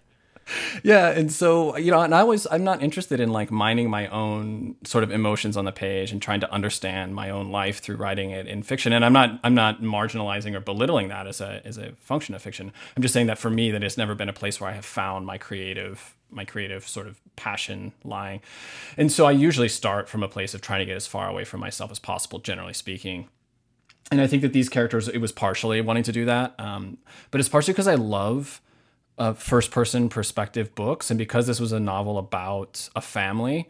[0.83, 4.07] yeah, and so you know, and I was I'm not interested in like mining my
[4.09, 7.97] own sort of emotions on the page and trying to understand my own life through
[7.97, 8.93] writing it in fiction.
[8.93, 12.43] And I'm not I'm not marginalizing or belittling that as a as a function of
[12.43, 12.73] fiction.
[12.97, 14.85] I'm just saying that for me, that it's never been a place where I have
[14.85, 18.41] found my creative my creative sort of passion lying.
[18.97, 21.45] And so I usually start from a place of trying to get as far away
[21.45, 23.29] from myself as possible, generally speaking
[24.11, 26.99] and I think that these characters, it was partially wanting to do that, um,
[27.31, 28.61] but it's partially because I love
[29.19, 33.69] uh, first person perspective books, and because this was a novel about a family.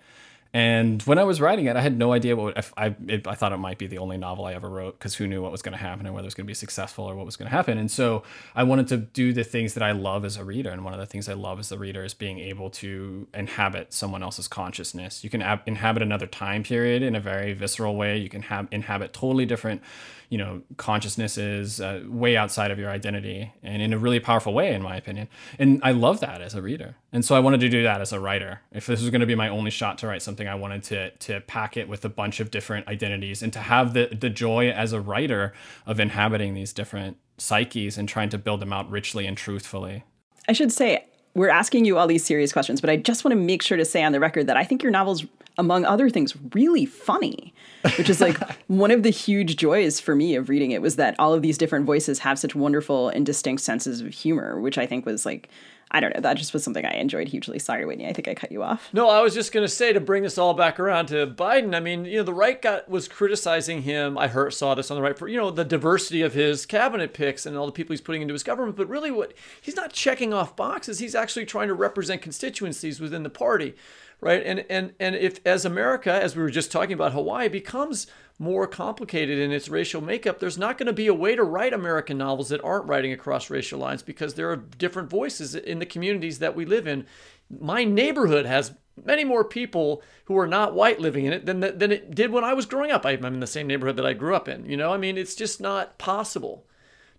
[0.56, 3.52] And when I was writing it, I had no idea what I it, I thought
[3.52, 5.74] it might be the only novel I ever wrote because who knew what was going
[5.74, 7.54] to happen and whether it was going to be successful or what was going to
[7.54, 7.76] happen.
[7.76, 8.22] And so
[8.54, 10.98] I wanted to do the things that I love as a reader, and one of
[10.98, 15.22] the things I love as a reader is being able to inhabit someone else's consciousness.
[15.22, 18.16] You can ab- inhabit another time period in a very visceral way.
[18.16, 19.82] You can have inhabit totally different
[20.28, 24.52] you know consciousness is uh, way outside of your identity and in a really powerful
[24.52, 25.28] way in my opinion
[25.58, 28.12] and i love that as a reader and so i wanted to do that as
[28.12, 28.60] a writer.
[28.72, 31.10] If this was going to be my only shot to write something i wanted to
[31.10, 34.68] to pack it with a bunch of different identities and to have the the joy
[34.68, 35.54] as a writer
[35.86, 40.04] of inhabiting these different psyches and trying to build them out richly and truthfully.
[40.46, 43.40] I should say we're asking you all these serious questions, but I just want to
[43.40, 45.26] make sure to say on the record that I think your novel's,
[45.58, 47.52] among other things, really funny,
[47.98, 48.38] which is like
[48.68, 51.58] one of the huge joys for me of reading it was that all of these
[51.58, 55.50] different voices have such wonderful and distinct senses of humor, which I think was like
[55.90, 56.20] I don't know.
[56.20, 57.60] That just was something I enjoyed hugely.
[57.60, 58.08] Sorry, Whitney.
[58.08, 58.88] I think I cut you off.
[58.92, 61.76] No, I was just going to say to bring this all back around to Biden.
[61.76, 64.18] I mean, you know, the right got was criticizing him.
[64.18, 67.14] I heard saw this on the right for you know the diversity of his cabinet
[67.14, 68.76] picks and all the people he's putting into his government.
[68.76, 70.98] But really, what he's not checking off boxes.
[70.98, 73.76] He's actually trying to represent constituencies within the party,
[74.20, 74.42] right?
[74.44, 78.08] And and and if as America, as we were just talking about, Hawaii becomes
[78.38, 81.72] more complicated in its racial makeup, there's not going to be a way to write
[81.72, 85.86] American novels that aren't writing across racial lines because there are different voices in the
[85.86, 87.06] communities that we live in.
[87.48, 88.74] My neighborhood has
[89.04, 92.44] many more people who are not white living in it than than it did when
[92.44, 93.06] I was growing up.
[93.06, 94.66] I'm in the same neighborhood that I grew up in.
[94.66, 96.66] You know, I mean, it's just not possible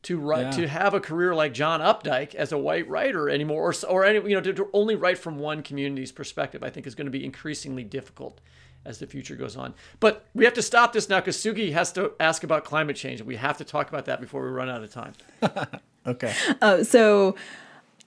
[0.03, 0.51] to write yeah.
[0.51, 4.30] to have a career like John Updike as a white writer anymore, or or any,
[4.30, 6.63] you know to, to only write from one community's perspective.
[6.63, 8.39] I think is going to be increasingly difficult
[8.88, 9.73] as the future goes on.
[9.99, 13.19] But we have to stop this now because Sugi has to ask about climate change,
[13.19, 15.13] and we have to talk about that before we run out of time.
[16.07, 16.33] okay.
[16.61, 17.35] Uh, so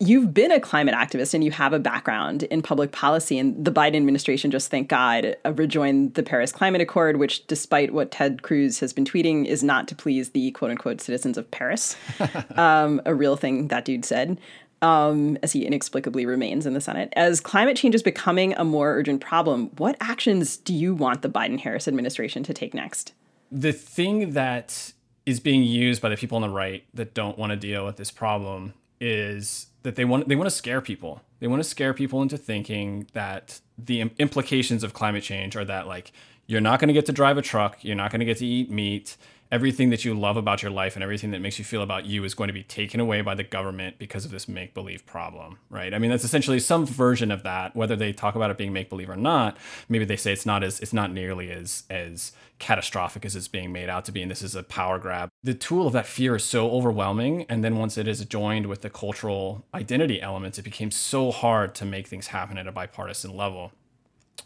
[0.03, 3.71] you've been a climate activist and you have a background in public policy and the
[3.71, 8.41] biden administration just thank god uh, rejoined the paris climate accord which despite what ted
[8.41, 11.97] cruz has been tweeting is not to please the quote unquote citizens of paris
[12.57, 14.41] um, a real thing that dude said
[14.83, 17.13] um, as he inexplicably remains in the Senate.
[17.17, 21.29] As climate change is becoming a more urgent problem, what actions do you want the
[21.29, 23.13] Biden Harris administration to take next?
[23.53, 24.93] The thing that
[25.27, 27.97] is being used by the people on the right that don't want to deal with
[27.97, 31.23] this problem is that they want they want to scare people.
[31.41, 35.87] They want to scare people into thinking that the implications of climate change are that
[35.87, 36.13] like
[36.47, 38.47] you're not going to get to drive a truck, you're not going to get to
[38.47, 39.17] eat meat,
[39.53, 42.25] everything that you love about your life and everything that makes you feel about you
[42.25, 45.59] is going to be taken away by the government because of this make believe problem,
[45.69, 45.93] right?
[45.93, 47.75] I mean, that's essentially some version of that.
[47.75, 49.57] Whether they talk about it being make believe or not,
[49.89, 53.73] maybe they say it's not as it's not nearly as as catastrophic as it's being
[53.73, 55.31] made out to be, and this is a power grab.
[55.43, 58.83] The tool of that fear is so overwhelming, and then once it is joined with
[58.83, 63.37] the cultural identity elements, it became so hard to make things happen at a bipartisan
[63.37, 63.73] level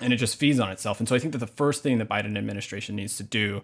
[0.00, 0.98] and it just feeds on itself.
[0.98, 3.62] And so I think that the first thing the Biden administration needs to do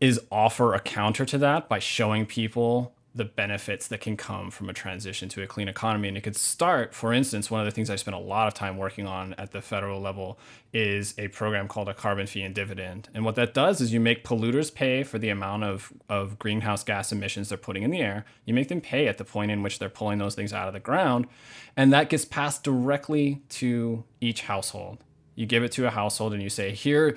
[0.00, 4.68] is offer a counter to that by showing people the benefits that can come from
[4.68, 6.06] a transition to a clean economy.
[6.06, 8.52] And it could start, for instance, one of the things I spent a lot of
[8.52, 10.38] time working on at the federal level
[10.74, 13.08] is a program called a carbon fee and dividend.
[13.14, 16.84] And what that does is you make polluters pay for the amount of, of greenhouse
[16.84, 18.26] gas emissions they're putting in the air.
[18.44, 20.74] You make them pay at the point in which they're pulling those things out of
[20.74, 21.26] the ground.
[21.74, 24.98] And that gets passed directly to each household.
[25.34, 27.16] You give it to a household and you say, here,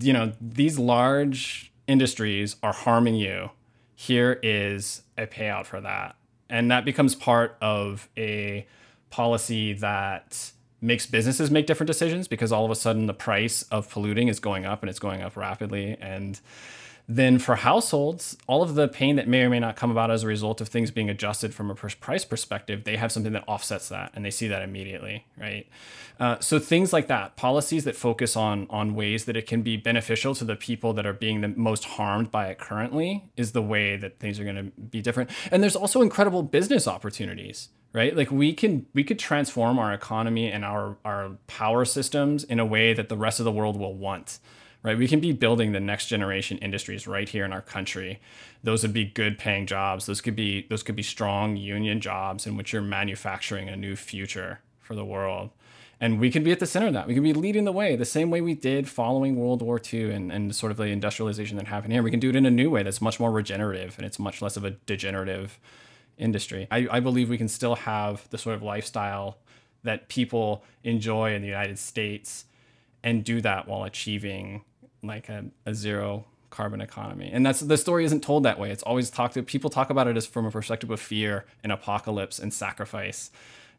[0.00, 3.50] you know, these large industries are harming you,
[3.94, 6.16] here is a payout for that.
[6.48, 8.66] And that becomes part of a
[9.10, 13.90] policy that makes businesses make different decisions because all of a sudden the price of
[13.90, 15.96] polluting is going up and it's going up rapidly.
[16.00, 16.38] And
[17.08, 20.24] then for households, all of the pain that may or may not come about as
[20.24, 23.88] a result of things being adjusted from a price perspective, they have something that offsets
[23.90, 25.68] that and they see that immediately, right?
[26.18, 29.76] Uh, so things like that, policies that focus on on ways that it can be
[29.76, 33.62] beneficial to the people that are being the most harmed by it currently is the
[33.62, 35.30] way that things are going to be different.
[35.52, 38.16] And there's also incredible business opportunities, right?
[38.16, 42.66] Like we can we could transform our economy and our our power systems in a
[42.66, 44.40] way that the rest of the world will want
[44.86, 44.96] right?
[44.96, 48.20] We can be building the next generation industries right here in our country.
[48.62, 50.06] Those would be good paying jobs.
[50.06, 53.96] Those could be those could be strong union jobs in which you're manufacturing a new
[53.96, 55.50] future for the world.
[55.98, 57.08] And we can be at the center of that.
[57.08, 60.12] We can be leading the way the same way we did following World War II
[60.12, 62.02] and, and sort of the industrialization that happened here.
[62.02, 64.40] We can do it in a new way that's much more regenerative and it's much
[64.40, 65.58] less of a degenerative
[66.16, 66.68] industry.
[66.70, 69.38] I, I believe we can still have the sort of lifestyle
[69.82, 72.44] that people enjoy in the United States
[73.02, 74.62] and do that while achieving
[75.06, 77.30] like a, a zero carbon economy.
[77.32, 78.70] And that's the story isn't told that way.
[78.70, 81.72] It's always talked to people talk about it as from a perspective of fear and
[81.72, 83.30] apocalypse and sacrifice.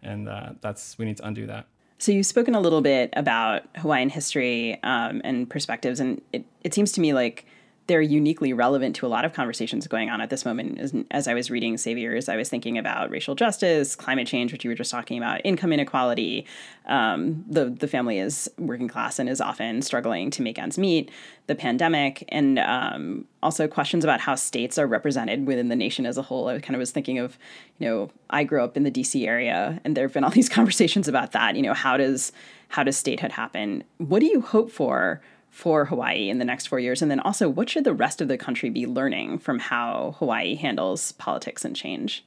[0.02, 1.68] And uh, that's we need to undo that.
[1.99, 6.74] So you've spoken a little bit about Hawaiian history um, and perspectives, and it, it
[6.76, 7.45] seems to me like
[7.88, 10.77] they're uniquely relevant to a lot of conversations going on at this moment.
[10.77, 14.65] As, as, I was reading Saviors, I was thinking about racial justice, climate change, which
[14.65, 16.45] you were just talking about, income inequality.
[16.85, 21.09] Um, the the family is working class and is often struggling to make ends meet.
[21.47, 26.18] The pandemic, and um, also questions about how states are represented within the nation as
[26.18, 26.49] a whole.
[26.49, 27.38] I kind of was thinking of,
[27.80, 29.26] you know, I grew up in the D.C.
[29.26, 31.55] area, and there have been all these conversations about that.
[31.55, 32.34] You know, how does
[32.68, 33.85] how does statehood happen?
[33.97, 35.22] What do you hope for?
[35.58, 37.02] For Hawaii in the next four years?
[37.02, 40.54] And then also, what should the rest of the country be learning from how Hawaii
[40.54, 42.24] handles politics and change?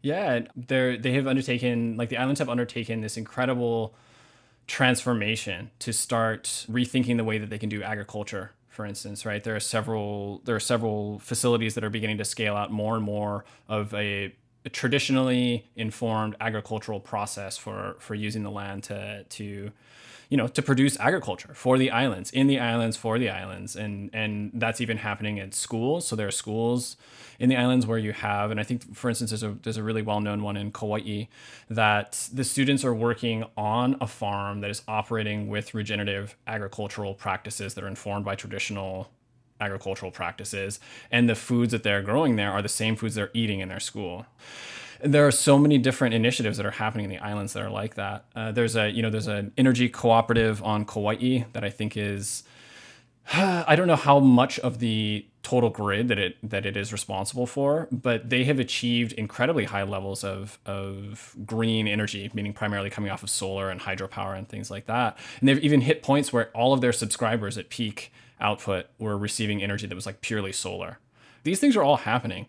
[0.00, 3.94] Yeah, they they have undertaken like the islands have undertaken this incredible
[4.68, 8.52] transformation to start rethinking the way that they can do agriculture.
[8.68, 12.54] For instance, right there are several there are several facilities that are beginning to scale
[12.54, 14.32] out more and more of a,
[14.64, 19.72] a traditionally informed agricultural process for for using the land to to
[20.28, 24.10] you know, to produce agriculture for the islands, in the islands, for the islands, and
[24.12, 26.06] and that's even happening in schools.
[26.06, 26.96] So there are schools
[27.38, 29.82] in the islands where you have, and I think, for instance, there's a there's a
[29.82, 31.24] really well known one in Kauai
[31.70, 37.74] that the students are working on a farm that is operating with regenerative agricultural practices
[37.74, 39.08] that are informed by traditional
[39.60, 40.78] agricultural practices,
[41.10, 43.80] and the foods that they're growing there are the same foods they're eating in their
[43.80, 44.26] school
[45.00, 47.94] there are so many different initiatives that are happening in the islands that are like
[47.94, 48.24] that.
[48.34, 52.42] Uh, there's a you know there's an energy cooperative on Kauai that I think is
[53.32, 57.46] I don't know how much of the total grid that it that it is responsible
[57.46, 63.10] for, but they have achieved incredibly high levels of of green energy, meaning primarily coming
[63.10, 65.18] off of solar and hydropower and things like that.
[65.40, 69.62] And they've even hit points where all of their subscribers at peak output were receiving
[69.62, 70.98] energy that was like purely solar.
[71.44, 72.46] These things are all happening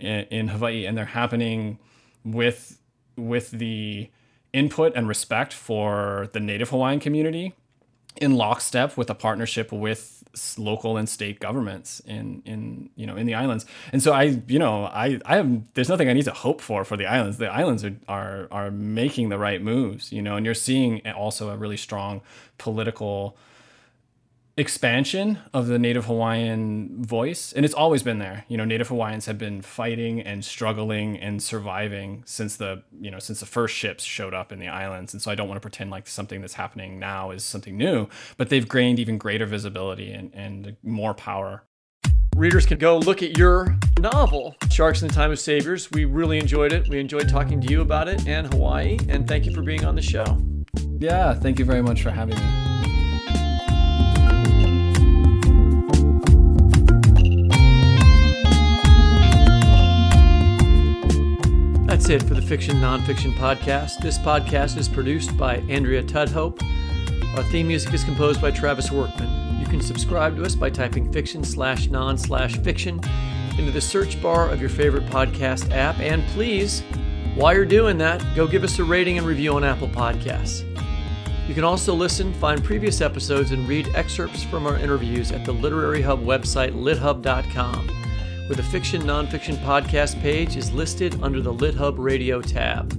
[0.00, 1.78] in, in Hawaii, and they're happening
[2.24, 2.78] with
[3.16, 4.10] with the
[4.52, 7.54] input and respect for the Native Hawaiian community
[8.16, 10.24] in lockstep with a partnership with
[10.56, 13.66] local and state governments in in you know in the islands.
[13.92, 16.84] And so i you know i i have there's nothing i need to hope for
[16.84, 17.38] for the islands.
[17.38, 21.50] The islands are are, are making the right moves you know and you're seeing also
[21.50, 22.20] a really strong
[22.58, 23.36] political
[24.56, 28.44] expansion of the Native Hawaiian voice, and it's always been there.
[28.48, 33.18] You know, Native Hawaiians have been fighting and struggling and surviving since the you know
[33.18, 35.12] since the first ships showed up in the islands.
[35.12, 38.08] And so I don't want to pretend like something that's happening now is something new,
[38.36, 41.64] but they've gained even greater visibility and, and more power.
[42.36, 45.90] Readers can go look at your novel, Sharks in the Time of Saviors.
[45.90, 46.88] We really enjoyed it.
[46.88, 49.94] We enjoyed talking to you about it and Hawaii, and thank you for being on
[49.94, 50.40] the show.
[50.98, 52.79] Yeah, thank you very much for having me.
[61.90, 63.98] That's it for the Fiction Nonfiction Podcast.
[63.98, 66.62] This podcast is produced by Andrea Tudhope.
[67.36, 69.58] Our theme music is composed by Travis Workman.
[69.58, 73.00] You can subscribe to us by typing fiction slash non slash fiction
[73.58, 75.98] into the search bar of your favorite podcast app.
[75.98, 76.84] And please,
[77.34, 80.64] while you're doing that, go give us a rating and review on Apple Podcasts.
[81.48, 85.52] You can also listen, find previous episodes, and read excerpts from our interviews at the
[85.52, 87.90] Literary Hub website, lithub.com
[88.56, 92.92] the fiction nonfiction podcast page is listed under the LitHub Radio tab.